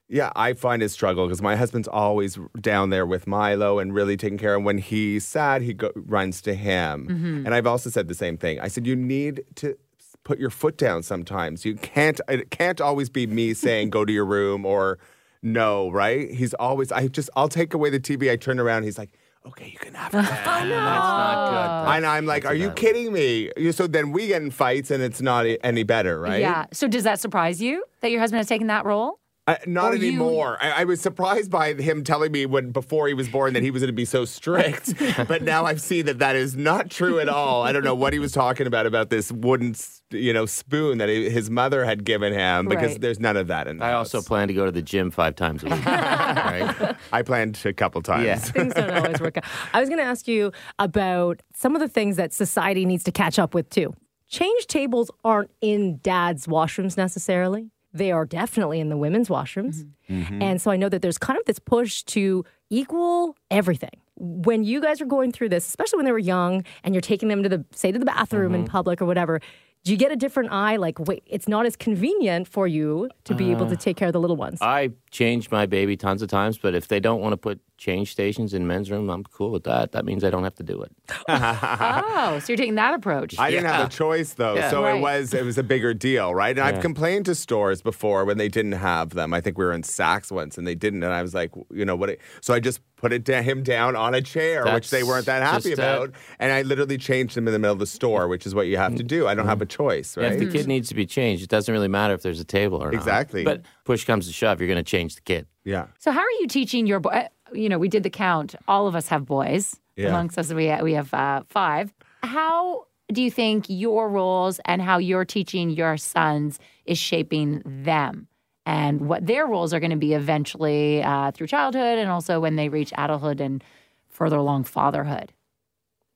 yeah, 0.08 0.30
I 0.36 0.52
find 0.52 0.82
it 0.82 0.90
struggle 0.90 1.26
because 1.26 1.42
my 1.42 1.56
husband's 1.56 1.88
always 1.88 2.38
down 2.60 2.90
there 2.90 3.04
with 3.04 3.26
Milo 3.26 3.78
and 3.78 3.92
really 3.92 4.16
taking 4.16 4.38
care 4.38 4.54
of 4.54 4.60
him. 4.60 4.64
When 4.64 4.78
he's 4.78 5.26
sad, 5.26 5.62
he 5.62 5.74
go, 5.74 5.90
runs 5.96 6.40
to 6.42 6.54
him. 6.54 7.08
Mm-hmm. 7.08 7.46
And 7.46 7.54
I've 7.54 7.66
also 7.66 7.90
said 7.90 8.06
the 8.06 8.14
same 8.14 8.36
thing. 8.36 8.60
I 8.60 8.68
said, 8.68 8.86
you 8.86 8.94
need 8.94 9.42
to 9.56 9.76
put 10.22 10.38
your 10.38 10.50
foot 10.50 10.76
down 10.76 11.02
sometimes. 11.02 11.64
You 11.64 11.74
can't, 11.74 12.20
it 12.28 12.50
can't 12.50 12.80
always 12.80 13.08
be 13.10 13.26
me 13.26 13.52
saying, 13.54 13.90
go 13.90 14.04
to 14.04 14.12
your 14.12 14.24
room 14.24 14.64
or 14.64 14.98
no, 15.42 15.90
right? 15.90 16.30
He's 16.30 16.54
always, 16.54 16.92
I 16.92 17.08
just, 17.08 17.30
I'll 17.34 17.48
take 17.48 17.74
away 17.74 17.90
the 17.90 18.00
TV. 18.00 18.30
I 18.30 18.36
turn 18.36 18.60
around. 18.60 18.84
He's 18.84 18.98
like, 18.98 19.18
okay, 19.48 19.68
you 19.72 19.78
can 19.78 19.94
have 19.94 20.12
it. 20.14 20.16
That's 20.16 20.46
not 20.46 21.84
good. 21.86 21.96
And 21.96 22.06
I'm 22.06 22.26
like, 22.26 22.44
are 22.44 22.54
you 22.54 22.70
kidding 22.70 23.12
me? 23.12 23.50
You- 23.56 23.72
So 23.72 23.86
then 23.86 24.12
we 24.12 24.28
get 24.28 24.42
in 24.42 24.50
fights 24.50 24.90
and 24.90 25.02
it's 25.02 25.20
not 25.20 25.46
any 25.62 25.82
better, 25.82 26.18
right? 26.20 26.40
Yeah. 26.40 26.66
So 26.72 26.88
does 26.88 27.04
that 27.04 27.20
surprise 27.20 27.60
you 27.62 27.84
that 28.00 28.10
your 28.10 28.20
husband 28.20 28.38
has 28.38 28.48
taken 28.48 28.66
that 28.68 28.84
role? 28.84 29.18
I, 29.48 29.58
not 29.66 29.92
Or 29.92 29.96
you- 29.96 30.08
anymore. 30.08 30.58
I, 30.60 30.80
I 30.80 30.84
was 30.84 31.00
surprised 31.00 31.50
by 31.52 31.74
him 31.74 32.02
telling 32.02 32.32
me 32.32 32.46
when 32.46 32.72
before 32.72 33.06
he 33.06 33.14
was 33.14 33.28
born 33.28 33.52
that 33.54 33.62
he 33.62 33.70
was 33.70 33.80
going 33.82 33.88
to 33.88 33.92
be 33.92 34.04
so 34.04 34.24
strict, 34.24 34.94
but 35.28 35.42
now 35.42 35.64
I've 35.66 35.80
seen 35.80 36.06
that 36.06 36.18
that 36.18 36.34
is 36.34 36.56
not 36.56 36.90
true 36.90 37.20
at 37.20 37.28
all. 37.28 37.62
I 37.62 37.70
don't 37.70 37.84
know 37.84 37.94
what 37.94 38.12
he 38.12 38.18
was 38.18 38.32
talking 38.32 38.66
about 38.66 38.86
about 38.86 39.08
this 39.10 39.30
wooden, 39.30 39.76
you 40.10 40.32
know, 40.32 40.46
spoon 40.46 40.98
that 40.98 41.08
he, 41.08 41.30
his 41.30 41.48
mother 41.48 41.84
had 41.84 42.02
given 42.04 42.32
him 42.32 42.66
because 42.66 42.92
Right. 42.92 43.00
there's 43.00 43.20
none 43.20 43.36
of 43.36 43.46
that 43.46 43.68
in. 43.68 43.78
The 43.78 43.84
I 43.84 43.92
also 43.92 44.20
plan 44.20 44.48
to 44.48 44.54
go 44.54 44.64
to 44.64 44.72
the 44.72 44.82
gym 44.82 45.12
five 45.12 45.36
times 45.36 45.62
a 45.62 45.66
week. 45.66 45.86
right? 45.86 46.96
I 47.12 47.22
planned 47.22 47.60
a 47.64 47.72
couple 47.72 48.02
times. 48.02 48.24
Yeah. 48.24 48.36
things 48.56 48.74
don't 48.74 48.90
always 48.90 49.20
work 49.20 49.36
out. 49.36 49.44
I 49.72 49.78
was 49.80 49.88
going 49.88 50.00
to 50.00 50.04
ask 50.06 50.26
you 50.26 50.50
about 50.80 51.40
some 51.54 51.76
of 51.76 51.80
the 51.80 51.88
things 51.88 52.16
that 52.16 52.32
society 52.32 52.84
needs 52.84 53.04
to 53.04 53.12
catch 53.12 53.38
up 53.38 53.54
with 53.54 53.70
too. 53.70 53.94
Change 54.28 54.66
tables 54.66 55.08
aren't 55.24 55.52
in 55.60 55.98
dad's 56.02 56.48
washrooms 56.48 56.96
necessarily. 56.96 57.70
They 57.96 58.12
are 58.12 58.24
definitely 58.24 58.80
in 58.80 58.88
the 58.88 58.96
women's 58.96 59.28
washrooms. 59.28 59.84
Mm-hmm. 59.84 60.20
Mm-hmm. 60.20 60.42
And 60.42 60.62
so 60.62 60.70
I 60.70 60.76
know 60.76 60.88
that 60.88 61.02
there's 61.02 61.18
kind 61.18 61.38
of 61.38 61.44
this 61.46 61.58
push 61.58 62.02
to 62.04 62.44
equal 62.70 63.36
everything. 63.50 64.00
When 64.18 64.64
you 64.64 64.80
guys 64.80 65.00
are 65.00 65.06
going 65.06 65.32
through 65.32 65.50
this, 65.50 65.66
especially 65.66 65.98
when 65.98 66.06
they 66.06 66.12
were 66.12 66.18
young 66.18 66.64
and 66.84 66.94
you're 66.94 67.02
taking 67.02 67.28
them 67.28 67.42
to 67.42 67.48
the 67.48 67.64
say 67.72 67.92
to 67.92 67.98
the 67.98 68.06
bathroom 68.06 68.54
in 68.54 68.62
mm-hmm. 68.62 68.70
public 68.70 69.02
or 69.02 69.06
whatever, 69.06 69.40
do 69.84 69.92
you 69.92 69.98
get 69.98 70.10
a 70.10 70.16
different 70.16 70.50
eye 70.52 70.76
like 70.76 70.98
wait, 70.98 71.22
it's 71.26 71.46
not 71.46 71.64
as 71.64 71.76
convenient 71.76 72.48
for 72.48 72.66
you 72.66 73.08
to 73.24 73.34
be 73.34 73.50
able 73.50 73.66
uh, 73.66 73.70
to 73.70 73.76
take 73.76 73.96
care 73.96 74.08
of 74.08 74.12
the 74.12 74.20
little 74.20 74.36
ones? 74.36 74.58
I 74.60 74.90
changed 75.16 75.50
my 75.50 75.64
baby 75.64 75.96
tons 75.96 76.20
of 76.20 76.28
times, 76.28 76.58
but 76.58 76.74
if 76.74 76.88
they 76.88 77.00
don't 77.00 77.22
want 77.22 77.32
to 77.32 77.38
put 77.38 77.58
change 77.78 78.12
stations 78.12 78.52
in 78.52 78.66
men's 78.66 78.90
room, 78.90 79.08
I'm 79.08 79.24
cool 79.24 79.50
with 79.50 79.64
that. 79.64 79.92
That 79.92 80.04
means 80.04 80.22
I 80.24 80.28
don't 80.28 80.44
have 80.44 80.56
to 80.56 80.62
do 80.62 80.82
it. 80.82 80.92
oh, 81.28 82.38
so 82.38 82.52
you're 82.52 82.58
taking 82.58 82.74
that 82.74 82.92
approach. 82.92 83.38
I 83.38 83.50
didn't 83.50 83.66
have 83.66 83.86
a 83.86 83.90
choice 83.90 84.34
though, 84.34 84.56
Yeah. 84.56 84.70
so 84.70 84.82
Right. 84.82 84.96
it 84.96 85.00
was 85.00 85.32
it 85.32 85.42
was 85.42 85.56
a 85.56 85.62
bigger 85.62 85.94
deal, 85.94 86.34
right? 86.34 86.56
And 86.56 86.66
I've 86.66 86.82
complained 86.82 87.24
to 87.26 87.34
stores 87.34 87.80
before 87.80 88.26
when 88.26 88.36
they 88.36 88.48
didn't 88.48 88.72
have 88.72 89.10
them. 89.10 89.32
I 89.32 89.40
think 89.40 89.56
we 89.56 89.64
were 89.64 89.72
in 89.72 89.82
Saks 89.82 90.30
once 90.30 90.58
and 90.58 90.66
they 90.66 90.74
didn't, 90.74 91.02
and 91.02 91.14
I 91.14 91.22
was 91.22 91.32
like, 91.32 91.52
you 91.70 91.86
know 91.86 91.96
what? 91.96 92.18
So 92.42 92.52
I 92.52 92.60
just 92.60 92.80
put 92.96 93.12
it 93.12 93.24
da- 93.24 93.42
him 93.42 93.62
down 93.62 93.96
on 93.96 94.14
a 94.14 94.20
chair, 94.20 94.66
which 94.74 94.90
they 94.90 95.02
weren't 95.02 95.26
that 95.26 95.42
happy 95.42 95.70
just 95.70 95.78
it. 95.78 95.78
about, 95.78 96.12
and 96.38 96.52
I 96.52 96.60
literally 96.60 96.98
changed 96.98 97.36
him 97.36 97.46
in 97.46 97.54
the 97.54 97.58
middle 97.58 97.72
of 97.72 97.78
the 97.78 97.86
store, 97.86 98.28
which 98.28 98.46
is 98.46 98.54
what 98.54 98.66
you 98.66 98.76
have 98.76 98.96
to 98.96 99.04
mm. 99.04 99.06
do. 99.06 99.26
I 99.26 99.34
don't 99.34 99.46
have 99.46 99.58
mm. 99.58 99.62
a 99.62 99.66
choice, 99.66 100.16
right? 100.16 100.32
If 100.32 100.38
the 100.40 100.50
kid 100.50 100.66
needs 100.66 100.88
to 100.88 100.94
be 100.94 101.06
changed, 101.06 101.42
it 101.42 101.48
doesn't 101.48 101.72
really 101.72 101.88
matter 101.88 102.12
if 102.12 102.22
there's 102.22 102.40
a 102.40 102.44
table 102.44 102.82
or 102.82 102.90
not. 102.90 102.98
Exactly. 102.98 103.44
But 103.44 103.62
push 103.86 104.04
comes 104.04 104.26
to 104.26 104.32
shove, 104.32 104.60
you're 104.60 104.68
going 104.68 104.84
to 104.84 104.90
change 104.90 105.14
the 105.14 105.22
kid. 105.22 105.46
yeah. 105.64 105.86
So 105.98 106.10
how 106.10 106.20
are 106.20 106.36
you 106.40 106.46
teaching 106.46 106.86
your 106.86 107.00
boy? 107.00 107.28
You 107.52 107.68
know, 107.70 107.78
we 107.78 107.88
did 107.88 108.02
the 108.02 108.10
count. 108.10 108.54
All 108.68 108.86
of 108.88 108.94
us 108.94 109.08
have 109.08 109.24
boys. 109.24 109.80
Yeah. 109.96 110.08
Amongst 110.08 110.36
us, 110.38 110.52
we 110.52 110.74
we 110.82 110.92
have 110.92 111.14
uh, 111.14 111.42
five. 111.48 111.94
How 112.22 112.86
do 113.10 113.22
you 113.22 113.30
think 113.30 113.64
your 113.68 114.10
roles 114.10 114.60
and 114.66 114.82
how 114.82 114.98
you're 114.98 115.24
teaching 115.24 115.70
your 115.70 115.96
sons 115.96 116.58
is 116.84 116.98
shaping 116.98 117.62
them, 117.64 118.26
and 118.66 119.08
what 119.08 119.26
their 119.26 119.46
roles 119.46 119.72
are 119.72 119.80
going 119.80 119.92
to 119.92 119.96
be 119.96 120.12
eventually 120.12 121.02
uh, 121.02 121.30
through 121.30 121.46
childhood, 121.46 121.98
and 121.98 122.10
also 122.10 122.40
when 122.40 122.56
they 122.56 122.68
reach 122.68 122.92
adulthood 122.98 123.40
and 123.40 123.64
further 124.08 124.36
along 124.36 124.64
fatherhood? 124.64 125.32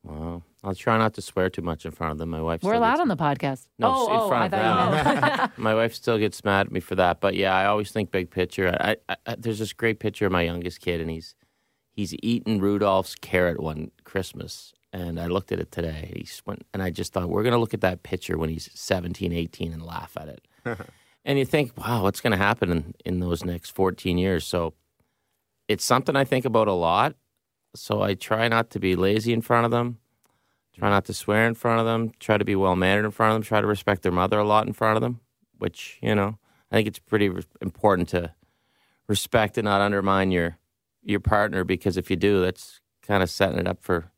Well, 0.03 0.43
I'll 0.63 0.75
try 0.75 0.99
not 0.99 1.15
to 1.15 1.23
swear 1.23 1.49
too 1.49 1.63
much 1.63 1.87
in 1.87 1.91
front 1.91 2.13
of 2.13 2.19
them. 2.19 2.31
My 2.31 2.43
wife. 2.43 2.63
We're 2.63 2.73
still 2.73 2.81
allowed 2.81 2.93
gets- 2.93 3.01
on 3.01 3.09
the 3.09 3.17
podcast. 3.17 3.67
No, 3.79 3.93
oh, 3.95 4.07
in 4.07 4.21
oh, 4.21 4.29
front 4.29 4.43
I 4.43 4.47
of 4.47 4.63
thought 4.63 5.07
you 5.07 5.31
meant. 5.39 5.59
My 5.59 5.75
wife 5.75 5.95
still 5.95 6.19
gets 6.19 6.45
mad 6.45 6.67
at 6.67 6.73
me 6.73 6.81
for 6.81 6.95
that, 6.97 7.21
but 7.21 7.35
yeah, 7.35 7.55
I 7.55 7.67
always 7.67 7.91
think 7.91 8.11
big 8.11 8.31
picture. 8.31 8.69
I, 8.69 8.97
I, 9.09 9.17
I, 9.27 9.37
there's 9.39 9.59
this 9.59 9.73
great 9.73 10.01
picture 10.01 10.27
of 10.27 10.33
my 10.33 10.43
youngest 10.43 10.81
kid, 10.81 11.01
and 11.01 11.11
he's 11.11 11.35
he's 11.93 12.15
eating 12.23 12.61
Rudolph's 12.61 13.15
carrot 13.15 13.61
one 13.61 13.91
Christmas, 14.05 14.75
and 14.93 15.19
I 15.19 15.27
looked 15.27 15.51
at 15.51 15.61
it 15.61 15.73
today. 15.73 16.13
He's 16.15 16.43
went, 16.45 16.67
and 16.75 16.83
I 16.83 16.91
just 16.91 17.15
thought 17.15 17.31
we're 17.31 17.43
gonna 17.43 17.59
look 17.59 17.75
at 17.75 17.81
that 17.81 18.03
picture 18.03 18.37
when 18.37 18.51
he's 18.51 18.69
17, 18.75 19.33
18, 19.33 19.73
and 19.73 19.83
laugh 19.83 20.17
at 20.21 20.29
it. 20.29 20.47
and 21.25 21.39
you 21.39 21.47
think, 21.47 21.77
wow, 21.79 22.03
what's 22.03 22.21
gonna 22.21 22.37
happen 22.37 22.71
in, 22.71 22.95
in 23.07 23.21
those 23.21 23.45
next 23.45 23.71
14 23.71 24.19
years? 24.19 24.47
So 24.47 24.75
it's 25.69 25.85
something 25.85 26.17
I 26.17 26.25
think 26.25 26.45
about 26.45 26.69
a 26.69 26.73
lot. 26.73 27.15
So 27.75 28.03
I 28.03 28.15
try 28.15 28.49
not 28.49 28.71
to 28.71 28.81
be 28.81 28.97
lazy 28.97 29.33
in 29.33 29.41
front 29.41 29.65
of 29.65 29.71
them. 29.71 30.00
Try 30.81 30.89
not 30.89 31.05
to 31.05 31.15
swear 31.15 31.47
in 31.47 31.55
front 31.55 31.79
of 31.79 31.85
them. 31.85 32.13
Try 32.19 32.39
to 32.39 32.45
be 32.45 32.57
well 32.57 32.75
mannered 32.75 33.05
in 33.05 33.11
front 33.11 33.33
of 33.33 33.35
them. 33.35 33.43
Try 33.43 33.61
to 33.61 33.67
respect 33.67 34.03
their 34.03 34.11
mother 34.11 34.39
a 34.39 34.45
lot 34.45 34.67
in 34.67 34.73
front 34.73 34.97
of 34.97 35.03
them, 35.03 35.21
which, 35.59 35.99
you 36.01 36.15
know, 36.15 36.39
I 36.73 36.77
think 36.77 36.89
it's 36.89 36.99
pretty 36.99 37.29
re- 37.29 37.43
important 37.61 38.09
to 38.11 38.33
respect 39.07 39.59
and 39.59 39.67
not 39.67 39.83
undermine 39.83 40.31
your 40.31 40.57
your 41.03 41.21
partner 41.21 41.65
because 41.65 41.99
if 41.99 42.11
you 42.11 42.17
do, 42.17 42.41
that's 42.41 42.81
kind 43.03 43.23
of 43.23 43.29
setting 43.29 43.59
it 43.59 43.69
up 43.69 43.83
for 43.83 44.11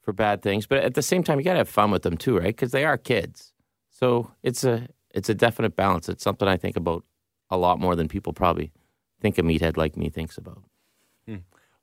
for 0.00 0.12
bad 0.12 0.42
things. 0.42 0.66
But 0.66 0.84
at 0.84 0.94
the 0.94 1.02
same 1.02 1.24
time, 1.24 1.38
you 1.38 1.44
got 1.44 1.54
to 1.54 1.58
have 1.58 1.68
fun 1.68 1.90
with 1.90 2.02
them 2.02 2.16
too, 2.16 2.38
right? 2.38 2.46
Because 2.46 2.70
they 2.70 2.84
are 2.84 2.96
kids. 2.96 3.52
So 3.90 4.30
it's 4.44 4.62
a 4.62 4.86
it's 5.10 5.28
a 5.28 5.34
definite 5.34 5.74
balance. 5.74 6.08
It's 6.08 6.22
something 6.22 6.46
I 6.46 6.56
think 6.56 6.76
about 6.76 7.04
a 7.50 7.56
lot 7.56 7.80
more 7.80 7.96
than 7.96 8.06
people 8.06 8.32
probably 8.32 8.72
think 9.20 9.38
a 9.38 9.42
meathead 9.42 9.76
like 9.76 9.96
me 9.96 10.08
thinks 10.08 10.38
about. 10.38 10.62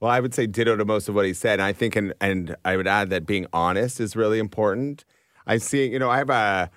Well, 0.01 0.09
I 0.09 0.19
would 0.19 0.33
say 0.33 0.47
ditto 0.47 0.75
to 0.75 0.83
most 0.83 1.07
of 1.07 1.15
what 1.15 1.25
he 1.25 1.33
said. 1.33 1.53
And 1.53 1.61
I 1.61 1.73
think, 1.73 1.95
and, 1.95 2.13
and 2.19 2.55
I 2.65 2.75
would 2.75 2.87
add 2.87 3.11
that 3.11 3.25
being 3.25 3.45
honest 3.53 3.99
is 3.99 4.15
really 4.15 4.39
important. 4.39 5.05
I 5.45 5.57
see, 5.57 5.85
you 5.87 5.99
know, 5.99 6.09
I 6.09 6.17
have 6.17 6.29
a 6.29 6.71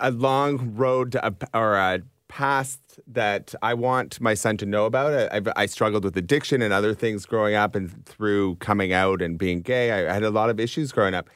a, 0.00 0.10
long 0.10 0.74
road 0.74 1.12
to, 1.12 1.34
or 1.54 1.74
a 1.74 2.02
past 2.28 3.00
that 3.06 3.54
I 3.62 3.74
want 3.74 4.20
my 4.20 4.34
son 4.34 4.56
to 4.58 4.66
know 4.66 4.84
about. 4.84 5.14
I, 5.14 5.36
I've, 5.36 5.48
I 5.56 5.66
struggled 5.66 6.04
with 6.04 6.16
addiction 6.16 6.60
and 6.60 6.72
other 6.72 6.94
things 6.94 7.24
growing 7.24 7.54
up, 7.54 7.74
and 7.74 8.04
through 8.04 8.56
coming 8.56 8.92
out 8.92 9.22
and 9.22 9.38
being 9.38 9.62
gay, 9.62 9.90
I, 9.90 10.10
I 10.10 10.12
had 10.12 10.22
a 10.22 10.30
lot 10.30 10.50
of 10.50 10.60
issues 10.60 10.92
growing 10.92 11.14
up. 11.14 11.30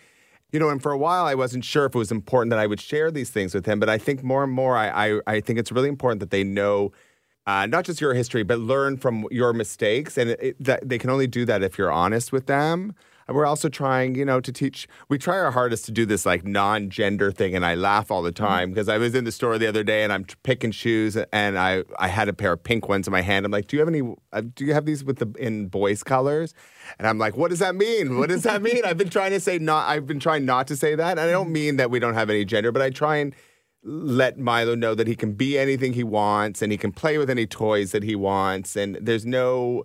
You 0.52 0.58
know, 0.58 0.68
and 0.68 0.82
for 0.82 0.92
a 0.92 0.98
while, 0.98 1.26
I 1.26 1.34
wasn't 1.34 1.64
sure 1.64 1.86
if 1.86 1.94
it 1.94 1.98
was 1.98 2.10
important 2.10 2.50
that 2.50 2.58
I 2.58 2.66
would 2.66 2.80
share 2.80 3.10
these 3.10 3.30
things 3.30 3.54
with 3.54 3.66
him. 3.66 3.80
But 3.80 3.88
I 3.88 3.98
think 3.98 4.22
more 4.22 4.42
and 4.42 4.52
more, 4.52 4.76
I, 4.76 5.08
I, 5.08 5.20
I 5.26 5.40
think 5.40 5.58
it's 5.58 5.70
really 5.72 5.88
important 5.88 6.20
that 6.20 6.30
they 6.30 6.44
know 6.44 6.92
uh, 7.48 7.64
not 7.64 7.86
just 7.86 7.98
your 7.98 8.12
history, 8.12 8.42
but 8.42 8.58
learn 8.58 8.98
from 8.98 9.26
your 9.30 9.54
mistakes. 9.54 10.18
And 10.18 10.30
it, 10.30 10.38
it, 10.40 10.64
that 10.64 10.86
they 10.86 10.98
can 10.98 11.08
only 11.08 11.26
do 11.26 11.46
that 11.46 11.62
if 11.62 11.78
you're 11.78 11.90
honest 11.90 12.30
with 12.30 12.46
them. 12.46 12.94
And 13.26 13.36
we're 13.36 13.46
also 13.46 13.68
trying, 13.68 14.14
you 14.14 14.24
know, 14.24 14.40
to 14.40 14.52
teach. 14.52 14.88
We 15.08 15.18
try 15.18 15.38
our 15.38 15.50
hardest 15.50 15.84
to 15.86 15.92
do 15.92 16.06
this 16.06 16.24
like 16.24 16.46
non-gender 16.46 17.30
thing, 17.30 17.54
and 17.54 17.64
I 17.64 17.74
laugh 17.74 18.10
all 18.10 18.22
the 18.22 18.32
time 18.32 18.70
because 18.70 18.88
I 18.88 18.96
was 18.96 19.14
in 19.14 19.24
the 19.24 19.32
store 19.32 19.58
the 19.58 19.66
other 19.66 19.84
day 19.84 20.02
and 20.02 20.12
I'm 20.12 20.24
picking 20.44 20.70
shoes, 20.70 21.14
and 21.30 21.58
I 21.58 21.84
I 21.98 22.08
had 22.08 22.30
a 22.30 22.32
pair 22.32 22.54
of 22.54 22.62
pink 22.62 22.88
ones 22.88 23.06
in 23.06 23.12
my 23.12 23.20
hand. 23.20 23.44
I'm 23.44 23.52
like, 23.52 23.66
do 23.66 23.76
you 23.76 23.80
have 23.80 23.88
any? 23.88 24.14
Uh, 24.32 24.42
do 24.54 24.64
you 24.64 24.72
have 24.72 24.86
these 24.86 25.04
with 25.04 25.18
the 25.18 25.30
in 25.38 25.68
boys' 25.68 26.02
colors? 26.02 26.54
And 26.98 27.06
I'm 27.06 27.18
like, 27.18 27.36
what 27.36 27.50
does 27.50 27.58
that 27.58 27.74
mean? 27.74 28.18
What 28.18 28.30
does 28.30 28.44
that 28.44 28.62
mean? 28.62 28.80
I've 28.86 28.96
been 28.96 29.10
trying 29.10 29.32
to 29.32 29.40
say 29.40 29.58
not. 29.58 29.90
I've 29.90 30.06
been 30.06 30.20
trying 30.20 30.46
not 30.46 30.66
to 30.68 30.76
say 30.76 30.94
that, 30.94 31.10
and 31.18 31.20
I 31.20 31.30
don't 31.30 31.50
mean 31.50 31.76
that 31.76 31.90
we 31.90 31.98
don't 31.98 32.14
have 32.14 32.30
any 32.30 32.46
gender, 32.46 32.72
but 32.72 32.80
I 32.80 32.88
try 32.88 33.16
and 33.16 33.34
let 33.82 34.38
Milo 34.38 34.74
know 34.74 34.94
that 34.94 35.06
he 35.06 35.14
can 35.14 35.32
be 35.32 35.58
anything 35.58 35.92
he 35.92 36.04
wants 36.04 36.62
and 36.62 36.72
he 36.72 36.78
can 36.78 36.92
play 36.92 37.18
with 37.18 37.30
any 37.30 37.46
toys 37.46 37.92
that 37.92 38.02
he 38.02 38.14
wants. 38.16 38.76
And 38.76 38.96
there's 39.00 39.24
no, 39.24 39.84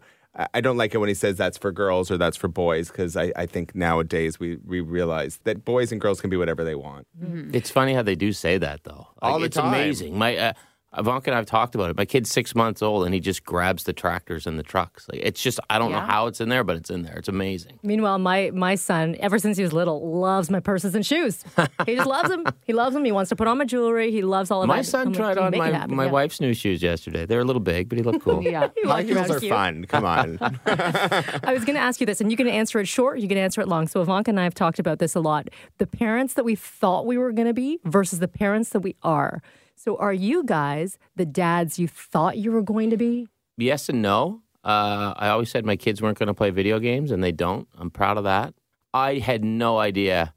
I 0.53 0.61
don't 0.61 0.77
like 0.77 0.95
it 0.95 0.97
when 0.97 1.09
he 1.09 1.15
says 1.15 1.37
that's 1.37 1.57
for 1.57 1.71
girls 1.71 2.09
or 2.09 2.17
that's 2.17 2.35
for 2.35 2.47
boys 2.47 2.89
because 2.89 3.15
I, 3.15 3.31
I 3.35 3.45
think 3.45 3.75
nowadays 3.75 4.39
we, 4.39 4.57
we 4.65 4.81
realize 4.81 5.39
that 5.43 5.63
boys 5.63 5.91
and 5.91 6.01
girls 6.01 6.21
can 6.21 6.29
be 6.29 6.37
whatever 6.37 6.63
they 6.63 6.75
want. 6.75 7.05
It's 7.53 7.69
funny 7.69 7.93
how 7.93 8.01
they 8.01 8.15
do 8.15 8.33
say 8.33 8.57
that 8.57 8.83
though. 8.83 9.07
All 9.21 9.39
the 9.39 9.45
it's 9.45 9.57
time. 9.57 9.67
amazing. 9.67 10.17
My 10.17 10.37
uh, 10.37 10.53
Ivanka 10.97 11.31
and 11.31 11.37
I've 11.37 11.45
talked 11.45 11.75
about 11.75 11.89
it. 11.89 11.97
My 11.97 12.05
kid's 12.05 12.29
six 12.29 12.53
months 12.55 12.81
old 12.81 13.05
and 13.05 13.13
he 13.13 13.19
just 13.19 13.43
grabs 13.45 13.83
the 13.85 13.93
tractors 13.93 14.45
and 14.45 14.59
the 14.59 14.63
trucks. 14.63 15.07
Like 15.11 15.21
it's 15.23 15.41
just 15.41 15.59
I 15.69 15.79
don't 15.79 15.91
know 15.91 15.99
how 15.99 16.27
it's 16.27 16.39
in 16.39 16.49
there, 16.49 16.63
but 16.63 16.75
it's 16.75 16.89
in 16.89 17.01
there. 17.03 17.15
It's 17.17 17.27
amazing. 17.27 17.79
Meanwhile, 17.83 18.19
my 18.19 18.51
my 18.53 18.75
son, 18.75 19.15
ever 19.19 19.39
since 19.39 19.57
he 19.57 19.63
was 19.63 19.73
little, 19.73 20.19
loves 20.19 20.49
my 20.49 20.59
purses 20.59 20.93
and 20.95 21.05
shoes. 21.05 21.43
He 21.85 21.95
just 21.95 22.07
loves 22.07 22.29
them. 22.29 22.43
He 22.65 22.71
loves 22.73 22.93
them. 22.93 23.03
He 23.03 23.11
wants 23.11 23.29
to 23.29 23.35
put 23.35 23.47
on 23.47 23.57
my 23.57 23.65
jewelry. 23.65 24.09
He 24.11 24.21
loves 24.21 24.49
all 24.49 24.61
of 24.61 24.67
My 24.67 24.75
that. 24.75 24.77
My 24.79 24.83
son 24.83 25.07
I'm 25.07 25.13
tried 25.13 25.35
"You 25.37 25.43
on 25.43 25.57
my, 25.57 25.69
happen." 25.71 25.95
my 25.95 26.05
Yeah. 26.05 26.11
wife's 26.11 26.39
new 26.39 26.53
shoes 26.53 26.81
yesterday. 26.81 27.25
They're 27.25 27.41
a 27.41 27.43
little 27.43 27.59
big, 27.59 27.89
but 27.89 27.97
he 27.97 28.03
looked 28.03 28.21
cool. 28.23 28.41
Yeah. 28.41 28.69
He 28.75 28.83
My 28.83 28.95
walked 29.01 29.09
heels 29.09 29.29
are 29.31 29.39
cute. 29.39 29.51
fun. 29.51 29.85
Come 29.85 30.05
on. 30.05 30.37
I 30.65 31.51
was 31.53 31.65
going 31.65 31.75
to 31.75 31.81
ask 31.81 31.99
you 31.99 32.05
this, 32.05 32.21
and 32.21 32.31
you 32.31 32.37
can 32.37 32.47
answer 32.47 32.79
it 32.79 32.87
short, 32.87 33.19
you 33.19 33.27
can 33.27 33.37
answer 33.37 33.61
it 33.61 33.67
long. 33.67 33.87
So 33.87 34.01
Ivanka 34.01 34.29
and 34.31 34.39
I 34.39 34.43
have 34.43 34.53
talked 34.55 34.79
about 34.79 34.99
this 34.99 35.15
a 35.15 35.19
lot. 35.19 35.49
The 35.77 35.87
parents 35.87 36.35
that 36.35 36.45
we 36.45 36.55
thought 36.55 37.05
we 37.05 37.17
were 37.17 37.31
going 37.31 37.47
to 37.47 37.53
be 37.53 37.79
versus 37.83 38.19
the 38.19 38.27
parents 38.27 38.69
that 38.69 38.79
we 38.81 38.95
are. 39.03 39.41
So 39.75 39.97
are 39.97 40.13
you 40.13 40.43
guys 40.43 40.97
the 41.15 41.25
dads 41.25 41.77
you 41.79 41.87
thought 41.87 42.37
you 42.37 42.51
were 42.51 42.61
going 42.61 42.89
to 42.89 42.97
be? 42.97 43.27
Yes 43.57 43.89
and 43.89 44.01
no. 44.01 44.41
Uh, 44.63 45.13
I 45.17 45.29
always 45.29 45.49
said 45.49 45.65
my 45.65 45.75
kids 45.75 46.01
weren't 46.01 46.17
going 46.17 46.27
to 46.27 46.33
play 46.33 46.49
video 46.49 46.79
games, 46.79 47.11
and 47.11 47.23
they 47.23 47.33
don't. 47.33 47.67
I'm 47.77 47.89
proud 47.91 48.17
of 48.17 48.23
that. 48.23 48.53
I 48.93 49.17
had 49.17 49.43
no 49.43 49.79
idea 49.79 50.33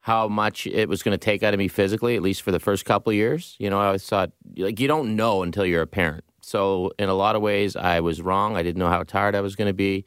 how 0.00 0.28
much 0.28 0.66
it 0.66 0.88
was 0.88 1.02
going 1.02 1.12
to 1.12 1.18
take 1.18 1.42
out 1.42 1.54
of 1.54 1.58
me 1.58 1.68
physically, 1.68 2.16
at 2.16 2.22
least 2.22 2.42
for 2.42 2.50
the 2.50 2.60
first 2.60 2.84
couple 2.84 3.10
of 3.10 3.14
years. 3.14 3.56
You 3.58 3.70
know, 3.70 3.80
I 3.80 3.86
always 3.86 4.04
thought, 4.04 4.32
like, 4.56 4.80
you 4.80 4.88
don't 4.88 5.16
know 5.16 5.42
until 5.42 5.64
you're 5.64 5.82
a 5.82 5.86
parent. 5.86 6.24
So, 6.42 6.90
in 6.98 7.08
a 7.08 7.14
lot 7.14 7.36
of 7.36 7.42
ways, 7.42 7.74
I 7.76 8.00
was 8.00 8.20
wrong. 8.20 8.56
I 8.56 8.62
didn't 8.62 8.78
know 8.78 8.90
how 8.90 9.02
tired 9.02 9.34
I 9.34 9.40
was 9.40 9.56
going 9.56 9.68
to 9.68 9.74
be. 9.74 10.04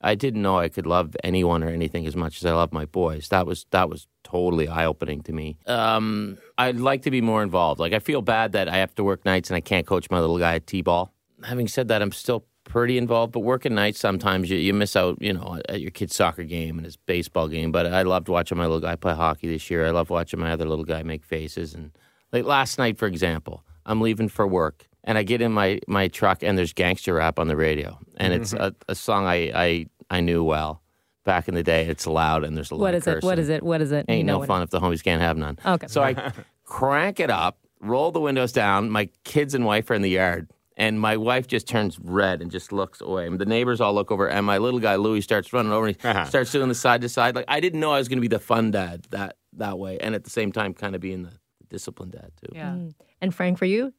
I 0.00 0.14
didn't 0.14 0.42
know 0.42 0.58
I 0.58 0.68
could 0.68 0.86
love 0.86 1.16
anyone 1.24 1.64
or 1.64 1.68
anything 1.68 2.06
as 2.06 2.14
much 2.14 2.38
as 2.38 2.46
I 2.46 2.52
love 2.52 2.72
my 2.72 2.84
boys. 2.84 3.28
That 3.28 3.46
was 3.46 3.66
that 3.70 3.90
was 3.90 4.06
totally 4.22 4.68
eye 4.68 4.84
opening 4.84 5.22
to 5.22 5.32
me. 5.32 5.58
Um, 5.66 6.38
I'd 6.56 6.76
like 6.76 7.02
to 7.02 7.10
be 7.10 7.20
more 7.20 7.42
involved. 7.42 7.80
Like 7.80 7.92
I 7.92 7.98
feel 7.98 8.22
bad 8.22 8.52
that 8.52 8.68
I 8.68 8.76
have 8.76 8.94
to 8.96 9.04
work 9.04 9.24
nights 9.24 9.50
and 9.50 9.56
I 9.56 9.60
can't 9.60 9.86
coach 9.86 10.10
my 10.10 10.20
little 10.20 10.38
guy 10.38 10.56
at 10.56 10.66
t-ball. 10.66 11.12
Having 11.44 11.68
said 11.68 11.88
that, 11.88 12.02
I'm 12.02 12.12
still 12.12 12.44
pretty 12.64 12.98
involved. 12.98 13.32
But 13.32 13.40
working 13.40 13.74
nights 13.74 13.98
sometimes 13.98 14.50
you, 14.50 14.58
you 14.58 14.72
miss 14.72 14.94
out. 14.94 15.20
You 15.20 15.32
know, 15.32 15.60
at 15.68 15.80
your 15.80 15.90
kid's 15.90 16.14
soccer 16.14 16.44
game 16.44 16.78
and 16.78 16.84
his 16.84 16.96
baseball 16.96 17.48
game. 17.48 17.72
But 17.72 17.86
I 17.86 18.02
loved 18.02 18.28
watching 18.28 18.58
my 18.58 18.64
little 18.64 18.80
guy 18.80 18.94
play 18.94 19.14
hockey 19.14 19.48
this 19.48 19.68
year. 19.70 19.86
I 19.86 19.90
love 19.90 20.10
watching 20.10 20.38
my 20.38 20.52
other 20.52 20.66
little 20.66 20.84
guy 20.84 21.02
make 21.02 21.24
faces. 21.24 21.74
And 21.74 21.90
like 22.32 22.44
last 22.44 22.78
night, 22.78 22.98
for 22.98 23.06
example, 23.06 23.64
I'm 23.84 24.00
leaving 24.00 24.28
for 24.28 24.46
work 24.46 24.87
and 25.08 25.16
I 25.16 25.24
get 25.24 25.40
in 25.40 25.50
my 25.52 25.80
my 25.88 26.06
truck 26.06 26.44
and 26.44 26.56
there's 26.56 26.72
gangster 26.72 27.14
rap 27.14 27.40
on 27.40 27.48
the 27.48 27.56
radio 27.56 27.98
and 28.18 28.32
it's 28.32 28.52
mm-hmm. 28.52 28.64
a, 28.64 28.74
a 28.88 28.94
song 28.94 29.26
I, 29.26 29.50
I 29.54 29.86
I 30.10 30.20
knew 30.20 30.44
well 30.44 30.82
back 31.24 31.48
in 31.48 31.54
the 31.54 31.62
day. 31.62 31.86
It's 31.86 32.06
loud 32.06 32.44
and 32.44 32.56
there's 32.56 32.70
a 32.70 32.74
lot 32.74 32.82
What 32.82 32.94
of 32.94 33.02
is 33.02 33.06
it? 33.06 33.22
What 33.24 33.38
is 33.38 33.48
it? 33.48 33.62
What 33.62 33.80
is 33.80 33.90
it? 33.90 34.04
You 34.08 34.14
Ain't 34.14 34.26
know 34.26 34.34
no 34.34 34.38
what- 34.40 34.48
fun 34.48 34.62
if 34.62 34.70
the 34.70 34.80
homies 34.80 35.02
can't 35.02 35.20
have 35.20 35.36
none. 35.36 35.58
Okay. 35.64 35.88
So 35.88 36.02
I 36.02 36.32
crank 36.64 37.18
it 37.20 37.30
up, 37.30 37.58
roll 37.80 38.12
the 38.12 38.20
windows 38.20 38.52
down. 38.52 38.90
My 38.90 39.08
kids 39.24 39.54
and 39.54 39.64
wife 39.64 39.90
are 39.90 39.94
in 39.94 40.02
the 40.02 40.10
yard. 40.10 40.50
And 40.76 41.00
my 41.00 41.16
wife 41.16 41.48
just 41.48 41.66
turns 41.66 41.98
red 41.98 42.40
and 42.40 42.52
just 42.52 42.70
looks 42.70 43.00
away. 43.00 43.26
And 43.26 43.40
the 43.40 43.46
neighbors 43.46 43.80
all 43.80 43.92
look 43.92 44.12
over, 44.12 44.28
and 44.28 44.46
my 44.46 44.58
little 44.58 44.78
guy 44.78 44.94
Louis 44.94 45.22
starts 45.22 45.52
running 45.52 45.72
over 45.72 45.88
and 45.88 45.96
he 46.00 46.08
uh-huh. 46.08 46.26
starts 46.26 46.52
doing 46.52 46.68
the 46.68 46.74
side 46.76 47.00
to 47.00 47.08
side. 47.08 47.34
Like 47.34 47.46
I 47.48 47.58
didn't 47.58 47.80
know 47.80 47.90
I 47.90 47.98
was 47.98 48.06
going 48.06 48.18
to 48.18 48.20
be 48.20 48.28
the 48.28 48.38
fun 48.38 48.70
dad 48.70 49.04
that 49.10 49.38
that 49.54 49.76
way, 49.76 49.98
and 49.98 50.14
at 50.14 50.22
the 50.22 50.30
same 50.30 50.52
time, 50.52 50.74
kind 50.74 50.94
of 50.94 51.00
being 51.00 51.24
the 51.24 51.32
disciplined 51.68 52.12
dad 52.12 52.30
too. 52.40 52.52
Yeah. 52.54 52.70
Mm. 52.70 52.94
And 53.20 53.34
Frank, 53.34 53.58
for 53.58 53.64
you? 53.64 53.92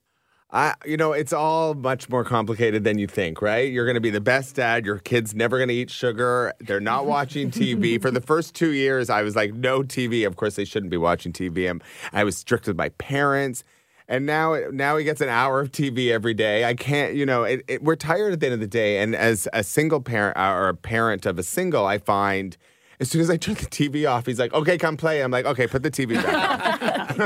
I, 0.51 0.73
you 0.83 0.97
know, 0.97 1.13
it's 1.13 1.31
all 1.31 1.75
much 1.75 2.09
more 2.09 2.23
complicated 2.23 2.83
than 2.83 2.97
you 2.97 3.05
think, 3.05 3.39
right? 3.39 3.71
You're 3.71 3.85
going 3.85 3.95
to 3.95 4.01
be 4.01 4.09
the 4.09 4.21
best 4.21 4.55
dad. 4.55 4.83
Your 4.83 4.97
kid's 4.97 5.35
never 5.35 5.57
going 5.57 5.69
to 5.69 5.75
eat 5.75 5.91
sugar. 5.91 6.53
They're 6.59 6.79
not 6.79 7.05
watching 7.05 7.51
TV. 7.51 8.01
For 8.01 8.09
the 8.09 8.21
first 8.21 8.55
two 8.55 8.71
years, 8.71 9.11
I 9.11 9.21
was 9.21 9.35
like, 9.35 9.53
no 9.53 9.83
TV. 9.83 10.25
Of 10.25 10.37
course, 10.37 10.55
they 10.55 10.65
shouldn't 10.65 10.89
be 10.89 10.97
watching 10.97 11.33
TV. 11.33 11.69
I'm, 11.69 11.81
I 12.13 12.23
was 12.23 12.35
strict 12.35 12.65
with 12.65 12.77
my 12.77 12.89
parents. 12.89 13.63
And 14.07 14.25
now, 14.25 14.57
now 14.71 14.97
he 14.97 15.03
gets 15.03 15.21
an 15.21 15.29
hour 15.29 15.59
of 15.59 15.71
TV 15.71 16.09
every 16.09 16.33
day. 16.33 16.65
I 16.65 16.73
can't, 16.73 17.13
you 17.13 17.27
know, 17.27 17.43
it, 17.43 17.63
it, 17.67 17.83
we're 17.83 17.95
tired 17.95 18.33
at 18.33 18.39
the 18.39 18.47
end 18.47 18.55
of 18.55 18.59
the 18.59 18.65
day. 18.65 19.03
And 19.03 19.15
as 19.15 19.47
a 19.53 19.63
single 19.63 20.01
parent 20.01 20.35
uh, 20.35 20.51
or 20.51 20.69
a 20.69 20.73
parent 20.73 21.27
of 21.27 21.37
a 21.37 21.43
single, 21.43 21.85
I 21.85 21.99
find 21.99 22.57
as 22.99 23.09
soon 23.09 23.21
as 23.21 23.29
I 23.29 23.37
turn 23.37 23.55
the 23.55 23.61
TV 23.61 24.09
off, 24.09 24.25
he's 24.25 24.39
like, 24.39 24.53
okay, 24.53 24.77
come 24.77 24.97
play. 24.97 25.21
I'm 25.21 25.31
like, 25.31 25.45
okay, 25.45 25.67
put 25.67 25.83
the 25.83 25.91
TV 25.91 26.15
back. 26.15 27.17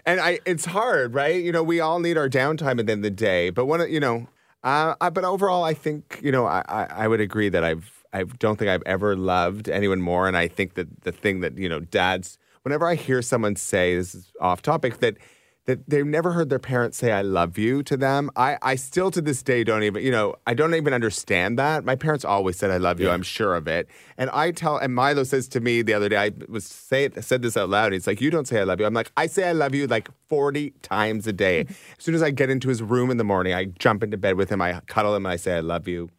and 0.06 0.20
I, 0.20 0.38
it's 0.46 0.64
hard, 0.64 1.14
right? 1.14 1.42
You 1.42 1.50
know, 1.50 1.62
we 1.62 1.80
all 1.80 1.98
need 1.98 2.16
our 2.16 2.28
downtime 2.28 2.78
at 2.78 2.86
the 2.86 2.92
end 2.92 3.00
of 3.00 3.02
the 3.02 3.10
day. 3.10 3.50
But 3.50 3.66
one, 3.66 3.90
you 3.90 3.98
know, 3.98 4.28
uh, 4.62 4.94
I, 5.00 5.10
but 5.10 5.24
overall, 5.24 5.64
I 5.64 5.74
think 5.74 6.20
you 6.22 6.30
know, 6.30 6.46
I, 6.46 6.62
I, 6.68 6.84
I 6.90 7.08
would 7.08 7.20
agree 7.20 7.48
that 7.48 7.64
I've, 7.64 8.04
I 8.12 8.22
don't 8.22 8.56
think 8.56 8.70
I've 8.70 8.84
ever 8.86 9.16
loved 9.16 9.68
anyone 9.68 10.00
more. 10.00 10.28
And 10.28 10.36
I 10.36 10.46
think 10.46 10.74
that 10.74 11.02
the 11.02 11.12
thing 11.12 11.40
that 11.40 11.58
you 11.58 11.68
know, 11.68 11.80
dads, 11.80 12.38
whenever 12.62 12.86
I 12.86 12.94
hear 12.94 13.20
someone 13.20 13.56
say 13.56 13.96
this 13.96 14.14
is 14.14 14.32
off 14.40 14.62
topic 14.62 14.98
that. 14.98 15.16
That 15.66 15.88
they've 15.88 16.04
never 16.04 16.32
heard 16.32 16.50
their 16.50 16.58
parents 16.58 16.98
say 16.98 17.10
"I 17.10 17.22
love 17.22 17.56
you" 17.56 17.82
to 17.84 17.96
them. 17.96 18.30
I, 18.36 18.58
I 18.60 18.74
still 18.74 19.10
to 19.10 19.22
this 19.22 19.42
day 19.42 19.64
don't 19.64 19.82
even, 19.82 20.04
you 20.04 20.10
know, 20.10 20.34
I 20.46 20.52
don't 20.52 20.74
even 20.74 20.92
understand 20.92 21.58
that. 21.58 21.84
My 21.84 21.96
parents 21.96 22.22
always 22.22 22.58
said 22.58 22.70
"I 22.70 22.76
love 22.76 23.00
you." 23.00 23.08
I'm 23.08 23.22
sure 23.22 23.54
of 23.54 23.66
it, 23.66 23.88
and 24.18 24.28
I 24.30 24.50
tell. 24.50 24.76
And 24.76 24.94
Milo 24.94 25.24
says 25.24 25.48
to 25.48 25.60
me 25.60 25.80
the 25.80 25.94
other 25.94 26.10
day, 26.10 26.18
I 26.18 26.32
was 26.48 26.66
say 26.66 27.08
said 27.20 27.40
this 27.40 27.56
out 27.56 27.70
loud. 27.70 27.94
He's 27.94 28.06
like, 28.06 28.20
"You 28.20 28.30
don't 28.30 28.46
say 28.46 28.60
I 28.60 28.64
love 28.64 28.78
you." 28.78 28.84
I'm 28.84 28.92
like, 28.92 29.10
"I 29.16 29.26
say 29.26 29.48
I 29.48 29.52
love 29.52 29.74
you 29.74 29.86
like 29.86 30.08
40 30.28 30.70
times 30.82 31.26
a 31.26 31.32
day." 31.32 31.60
as 31.98 32.04
soon 32.04 32.14
as 32.14 32.22
I 32.22 32.30
get 32.30 32.50
into 32.50 32.68
his 32.68 32.82
room 32.82 33.10
in 33.10 33.16
the 33.16 33.24
morning, 33.24 33.54
I 33.54 33.64
jump 33.64 34.02
into 34.02 34.18
bed 34.18 34.36
with 34.36 34.50
him, 34.50 34.60
I 34.60 34.80
cuddle 34.86 35.14
him, 35.14 35.24
and 35.24 35.32
I 35.32 35.36
say 35.36 35.56
I 35.56 35.60
love 35.60 35.88
you. 35.88 36.10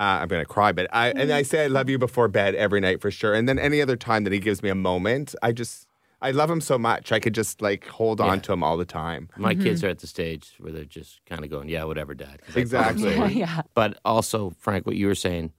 Uh, 0.00 0.20
I'm 0.22 0.28
gonna 0.28 0.44
cry, 0.44 0.72
but 0.72 0.88
I 0.92 1.10
and 1.10 1.32
I 1.32 1.42
say 1.42 1.64
I 1.64 1.66
love 1.68 1.88
you 1.88 1.98
before 1.98 2.28
bed 2.28 2.54
every 2.56 2.80
night 2.80 3.00
for 3.00 3.10
sure. 3.10 3.32
And 3.32 3.48
then 3.48 3.58
any 3.58 3.80
other 3.80 3.96
time 3.96 4.24
that 4.24 4.32
he 4.32 4.40
gives 4.40 4.62
me 4.62 4.68
a 4.68 4.74
moment, 4.74 5.34
I 5.40 5.52
just 5.52 5.86
I 6.28 6.30
love 6.30 6.50
him 6.50 6.60
so 6.60 6.78
much. 6.78 7.12
I 7.12 7.20
could 7.20 7.34
just 7.34 7.60
like 7.60 7.86
hold 7.86 8.20
on 8.20 8.36
Yeah. 8.38 8.42
to 8.46 8.52
him 8.54 8.62
all 8.64 8.76
the 8.76 8.84
time. 8.86 9.28
My 9.36 9.54
kids 9.54 9.84
are 9.84 9.88
at 9.88 9.98
the 10.00 10.06
stage 10.06 10.54
where 10.58 10.72
they're 10.72 10.84
just 11.00 11.20
kind 11.26 11.44
of 11.44 11.50
going, 11.50 11.68
"Yeah, 11.68 11.84
whatever, 11.84 12.14
dad. 12.14 12.40
Exactly. 12.56 13.14
promise 13.14 13.32
you. 13.34 13.40
yeah. 13.44 13.62
But 13.74 13.98
also, 14.04 14.38
Frank, 14.58 14.86
what 14.86 14.96
you 14.96 15.06
were 15.06 15.14
saying, 15.14 15.52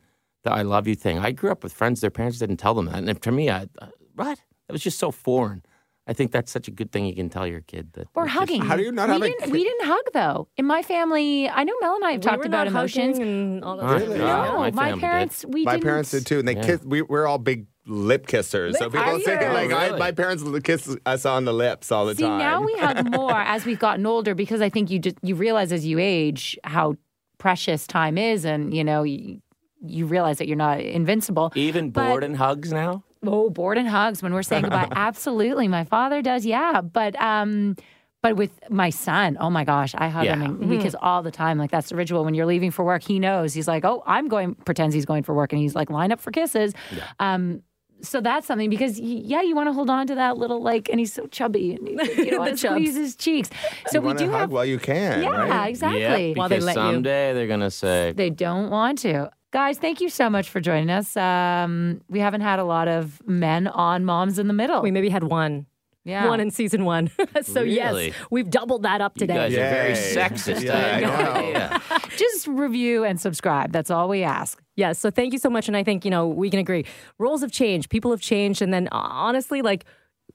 the 0.44 0.52
"I 0.52 0.64
love 0.64 0.88
you" 0.88 0.96
thing. 0.96 1.20
I 1.20 1.32
grew 1.32 1.52
up 1.52 1.64
with 1.64 1.74
friends; 1.74 2.02
their 2.02 2.10
parents 2.12 2.40
didn't 2.40 2.58
tell 2.58 2.74
them 2.74 2.86
that, 2.86 2.96
and 3.04 3.22
to 3.22 3.32
me, 3.32 3.50
I 3.50 3.68
uh, 3.80 3.88
what? 4.16 4.40
It 4.68 4.72
was 4.72 4.82
just 4.82 4.98
so 5.00 5.12
foreign. 5.12 5.62
I 6.08 6.14
think 6.14 6.32
that's 6.32 6.52
such 6.52 6.68
a 6.68 6.72
good 6.72 6.92
thing 6.92 7.06
you 7.08 7.16
can 7.16 7.30
tell 7.30 7.48
your 7.48 7.62
kid 7.62 7.94
that. 7.94 8.08
Or 8.16 8.26
it's 8.26 8.34
just- 8.34 8.40
hugging. 8.40 8.62
How 8.62 8.76
do 8.76 8.84
you 8.84 8.92
not 8.92 9.08
we 9.08 9.14
have 9.14 9.22
didn't, 9.24 9.40
kid? 9.42 9.52
We 9.52 9.64
didn't 9.64 9.86
hug 9.88 10.06
though. 10.14 10.48
In 10.58 10.66
my 10.66 10.82
family, 10.84 11.50
I 11.50 11.64
know 11.64 11.74
Mel 11.82 11.96
and 11.96 12.06
I 12.06 12.12
have 12.12 12.20
We 12.20 12.24
talked 12.30 12.38
were 12.40 12.46
about 12.46 12.66
not 12.66 12.68
emotions. 12.68 13.18
and 13.20 13.64
all 13.64 13.78
that 13.78 13.86
Really? 13.86 14.18
stuff. 14.18 14.18
Yeah. 14.20 14.46
No, 14.52 14.58
my 14.58 14.72
my, 14.72 14.84
family 14.86 14.92
did. 14.94 15.02
parents. 15.02 15.46
We 15.48 15.64
My 15.64 15.72
didn't. 15.74 15.84
parents 15.84 16.12
did 16.12 16.26
too, 16.28 16.40
and 16.40 16.48
they 16.48 16.56
Yeah. 16.56 16.66
kiss. 16.66 16.82
We, 16.84 17.02
we're 17.02 17.26
all 17.28 17.40
big 17.40 17.66
lip 17.88 18.28
kissers. 18.28 18.76
so 18.78 18.90
people 18.90 19.20
think 19.20 19.40
kissers. 19.42 19.54
like 19.54 19.72
I, 19.72 19.86
Really? 19.88 20.00
my 20.00 20.12
parents 20.12 20.44
kiss 20.64 20.96
us 21.06 21.26
on 21.26 21.46
the 21.46 21.54
lips 21.54 21.92
all 21.92 22.06
the 22.06 22.16
See, 22.16 22.24
time. 22.24 22.40
now 22.40 22.62
we 22.62 22.74
hug 22.78 23.12
more 23.16 23.32
as 23.40 23.66
we've 23.66 23.80
gotten 23.80 24.06
older 24.06 24.34
because 24.36 24.62
I 24.62 24.70
think 24.70 24.90
you 24.90 25.00
just 25.00 25.18
you 25.22 25.36
realize 25.36 25.72
as 25.72 25.86
you 25.86 26.00
age 26.00 26.58
how 26.64 26.96
precious 27.38 27.86
time 27.86 28.18
is, 28.18 28.44
and 28.46 28.74
you 28.74 28.84
know, 28.84 29.04
you, 29.04 29.42
you 29.86 30.06
realize 30.08 30.38
that 30.40 30.48
you're 30.48 30.58
not 30.58 30.80
invincible. 30.80 31.52
Even 31.56 31.92
But- 31.92 32.08
bored 32.10 32.24
and 32.24 32.36
hugs 32.38 32.72
now. 32.72 33.04
Oh, 33.28 33.50
board 33.50 33.78
and 33.80 33.88
hugs 33.88 34.22
when 34.22 34.34
we're 34.34 34.44
saying 34.44 34.64
goodbye. 34.64 34.88
Absolutely, 34.96 35.68
my 35.68 35.84
father 35.84 36.22
does. 36.22 36.46
Yeah, 36.46 36.82
but 36.82 37.20
um, 37.20 37.76
but 38.22 38.36
with 38.36 38.52
my 38.70 38.90
son, 38.92 39.36
oh 39.40 39.50
my 39.50 39.64
gosh, 39.64 39.94
I 39.98 40.10
hug 40.10 40.26
him 40.26 40.42
Yeah. 40.42 40.48
and 40.48 40.70
we 40.70 40.78
kiss 40.78 40.96
all 41.02 41.24
the 41.24 41.32
time. 41.32 41.58
Like 41.58 41.72
that's 41.72 41.90
the 41.90 41.96
ritual. 41.96 42.24
When 42.24 42.34
you're 42.36 42.46
leaving 42.46 42.70
for 42.72 42.86
work, 42.86 43.04
he 43.04 43.18
knows. 43.20 43.54
He's 43.54 43.68
like, 43.68 43.84
oh, 43.86 44.04
I'm 44.06 44.28
going. 44.28 44.54
Pretends 44.56 44.94
he's 44.94 45.06
going 45.06 45.24
for 45.24 45.34
work, 45.34 45.54
and 45.54 45.62
he's 45.62 45.74
like, 45.76 45.90
line 45.90 46.12
up 46.12 46.20
for 46.22 46.32
kisses. 46.32 46.74
Yeah. 46.96 47.04
Um. 47.20 47.62
So 48.02 48.22
that's 48.22 48.46
something 48.46 48.70
because 48.70 49.00
y- 49.00 49.22
yeah, 49.24 49.42
you 49.42 49.56
want 49.56 49.68
to 49.68 49.74
hold 49.74 49.90
on 49.90 50.06
to 50.08 50.16
that 50.16 50.38
little 50.38 50.62
like, 50.62 50.90
and 50.90 51.00
he's 51.00 51.14
so 51.14 51.26
chubby, 51.28 51.74
and 51.74 51.88
he's, 51.88 51.98
like, 51.98 52.18
you 52.18 52.32
know, 52.38 52.44
The 52.44 52.50
and 52.52 52.60
squeeze 52.60 52.96
his 52.96 53.16
cheeks. 53.16 53.50
So 53.88 54.00
you 54.00 54.08
we 54.08 54.14
do 54.14 54.30
hug 54.30 54.40
have, 54.42 54.52
while 54.52 54.66
you 54.66 54.78
can, 54.80 55.24
yeah, 55.24 55.30
right? 55.48 55.68
exactly. 55.70 56.02
Yeah, 56.32 56.38
While 56.38 56.50
they 56.50 56.56
because 56.58 56.66
let 56.66 56.76
you. 56.76 56.82
someday 56.82 57.34
they're 57.34 57.48
gonna 57.48 57.72
say, 57.72 58.14
They 58.16 58.30
don't 58.30 58.70
want 58.70 59.00
to. 59.00 59.32
Guys, 59.52 59.78
thank 59.78 60.02
you 60.02 60.10
so 60.10 60.30
much 60.30 60.50
for 60.50 60.60
joining 60.60 60.90
us. 60.90 61.16
Um, 61.16 62.02
we 62.10 62.20
haven't 62.20 62.42
had 62.42 62.60
a 62.60 62.66
lot 62.66 62.88
of 62.90 63.26
men 63.26 63.68
on 63.68 64.04
Moms 64.04 64.38
in 64.38 64.48
the 64.48 64.54
Middle. 64.54 64.82
We 64.82 64.92
maybe 64.92 65.08
had 65.10 65.24
one. 65.24 65.66
Yeah. 66.06 66.28
One 66.30 66.40
in 66.40 66.52
season 66.52 66.86
one. 66.86 67.10
so, 67.42 67.62
Really? 67.64 68.06
yes, 68.08 68.16
we've 68.30 68.50
doubled 68.50 68.84
that 68.84 69.02
up 69.02 69.16
today. 69.16 69.46
"You 69.50 69.56
today. 69.56 69.88
guys 69.90 70.16
are 70.16 70.20
very 70.20 70.30
sexist." 70.30 70.64
Yeah, 70.64 70.76
I 70.76 70.80
had 70.80 71.04
I 71.04 71.08
no 71.08 71.24
know. 71.24 71.32
idea. 71.50 71.82
Just 72.18 72.48
review 72.48 73.04
and 73.04 73.20
subscribe. 73.20 73.72
That's 73.72 73.90
all 73.90 74.08
we 74.08 74.22
ask. 74.24 74.62
Yes. 74.76 75.00
So 75.00 75.10
thank 75.10 75.34
you 75.34 75.40
so 75.40 75.50
much. 75.50 75.68
And 75.68 75.76
I 75.76 75.84
think, 75.84 76.06
you 76.06 76.12
know, 76.12 76.28
we 76.28 76.50
can 76.52 76.60
agree. 76.60 76.86
Roles 77.18 77.42
have 77.42 77.52
changed, 77.52 77.90
people 77.90 78.12
have 78.12 78.22
changed. 78.22 78.62
And 78.62 78.72
then 78.74 78.88
uh, 78.92 78.98
honestly, 78.98 79.62
like 79.64 79.86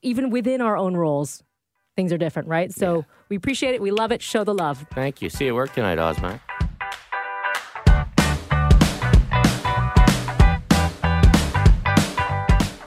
even 0.01 0.29
within 0.29 0.59
our 0.61 0.75
own 0.75 0.95
roles, 0.97 1.41
things 1.95 2.11
are 2.11 2.17
different, 2.17 2.49
right? 2.49 2.73
So 2.73 3.05
we 3.29 3.35
appreciate 3.37 3.73
it. 3.73 3.81
We 3.81 3.91
love 3.91 4.11
it. 4.11 4.21
Show 4.21 4.43
the 4.43 4.53
love. 4.53 4.85
Thank 4.93 5.21
you. 5.21 5.29
See 5.29 5.45
you 5.45 5.51
at 5.51 5.55
work 5.55 5.73
tonight, 5.73 5.97
Osmak. 5.99 6.39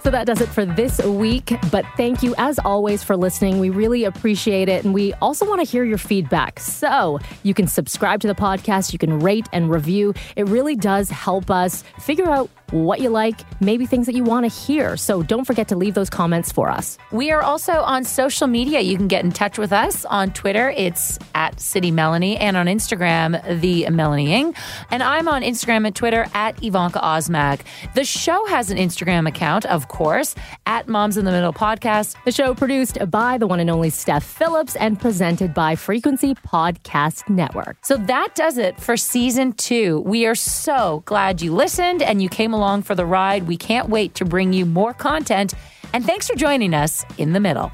So 0.05 0.11
that 0.11 0.27
does 0.27 0.43
it 0.43 0.51
for 0.51 0.67
this 0.67 1.03
week. 1.03 1.55
But 1.73 1.87
thank 1.97 2.23
you, 2.23 2.35
as 2.37 2.59
always, 2.59 3.03
for 3.03 3.17
listening. 3.17 3.59
We 3.59 3.71
really 3.71 4.05
appreciate 4.05 4.69
it. 4.69 4.85
And 4.85 4.93
we 4.93 5.14
also 5.14 5.49
want 5.49 5.62
to 5.62 5.67
hear 5.67 5.83
your 5.83 5.97
feedback. 5.97 6.61
So 6.61 7.19
you 7.43 7.55
can 7.55 7.67
subscribe 7.67 8.21
to 8.21 8.29
the 8.29 8.35
podcast, 8.35 8.93
you 8.93 8.99
can 8.99 9.19
rate 9.19 9.49
and 9.55 9.71
review. 9.71 10.12
It 10.37 10.47
really 10.47 10.77
does 10.77 11.09
help 11.09 11.51
us 11.51 11.85
figure 12.01 12.29
out 12.29 12.51
what 12.75 13.01
you 13.01 13.09
like, 13.09 13.41
maybe 13.61 13.87
things 13.87 14.07
that 14.07 14.15
you 14.15 14.25
want 14.25 14.45
to 14.45 14.49
hear. 14.49 14.97
So 14.97 15.23
don't 15.23 15.45
forget 15.45 15.69
to 15.69 15.77
leave 15.77 15.95
those 15.95 16.11
comments 16.11 16.51
for 16.51 16.69
us. 16.69 16.99
We 17.13 17.31
are 17.31 17.43
also 17.43 17.73
on 17.73 18.03
social 18.05 18.49
media. 18.49 18.81
You 18.81 18.97
can 18.97 19.07
get 19.07 19.25
in 19.25 19.31
touch 19.31 19.59
with 19.59 19.73
us 19.73 20.05
on 20.07 20.33
Twitter. 20.33 20.71
It's 20.71 21.19
at 21.35 21.61
City 21.61 21.91
Melanie 21.91 22.37
and 22.37 22.57
on 22.57 22.67
Instagram, 22.67 23.61
the 23.61 23.89
Melanie 23.91 24.33
Ing. 24.33 24.55
And 24.91 25.03
I'm 25.03 25.29
on 25.29 25.43
Instagram 25.43 25.87
and 25.87 25.95
Twitter 25.95 26.27
at 26.35 26.63
Ivanka 26.63 26.99
Osmak. 26.99 27.61
The 27.95 28.05
show 28.05 28.45
has 28.47 28.71
an 28.71 28.79
Instagram 28.79 29.29
account, 29.29 29.67
of 29.67 29.87
course, 29.89 30.35
at 30.67 30.89
Moms 30.89 31.17
in 31.17 31.25
the 31.25 31.31
Middle 31.31 31.53
Podcast. 31.53 32.17
The 32.25 32.33
show 32.33 32.55
produced 32.55 32.99
by 33.11 33.39
the 33.39 33.47
one 33.47 33.61
and 33.61 33.71
only 33.71 33.91
Steph 33.91 34.25
Phillips 34.25 34.75
and 34.77 35.01
presented 35.01 35.55
by 35.55 35.77
Frequency 35.77 36.35
Podcast 36.35 37.29
Network. 37.29 37.77
So 37.83 37.97
that 37.97 38.35
does 38.35 38.59
it 38.59 38.81
for 38.81 38.97
season 38.97 39.53
two. 39.53 40.01
We 40.01 40.27
are 40.27 40.35
so 40.35 41.03
glad 41.07 41.41
you 41.41 41.55
listened 41.55 42.03
and 42.03 42.21
you 42.21 42.29
came 42.29 42.53
along 42.64 42.83
for 42.83 42.94
the 42.94 43.05
ride. 43.05 43.46
We 43.46 43.57
can't 43.57 43.90
wait 43.90 44.14
to 44.14 44.24
bring 44.24 44.53
you 44.55 44.64
more 44.64 44.94
content. 44.94 45.53
And 45.92 46.05
thanks 46.05 46.29
for 46.29 46.35
joining 46.35 46.72
us 46.72 47.05
in 47.18 47.33
the 47.35 47.40
middle. 47.40 47.70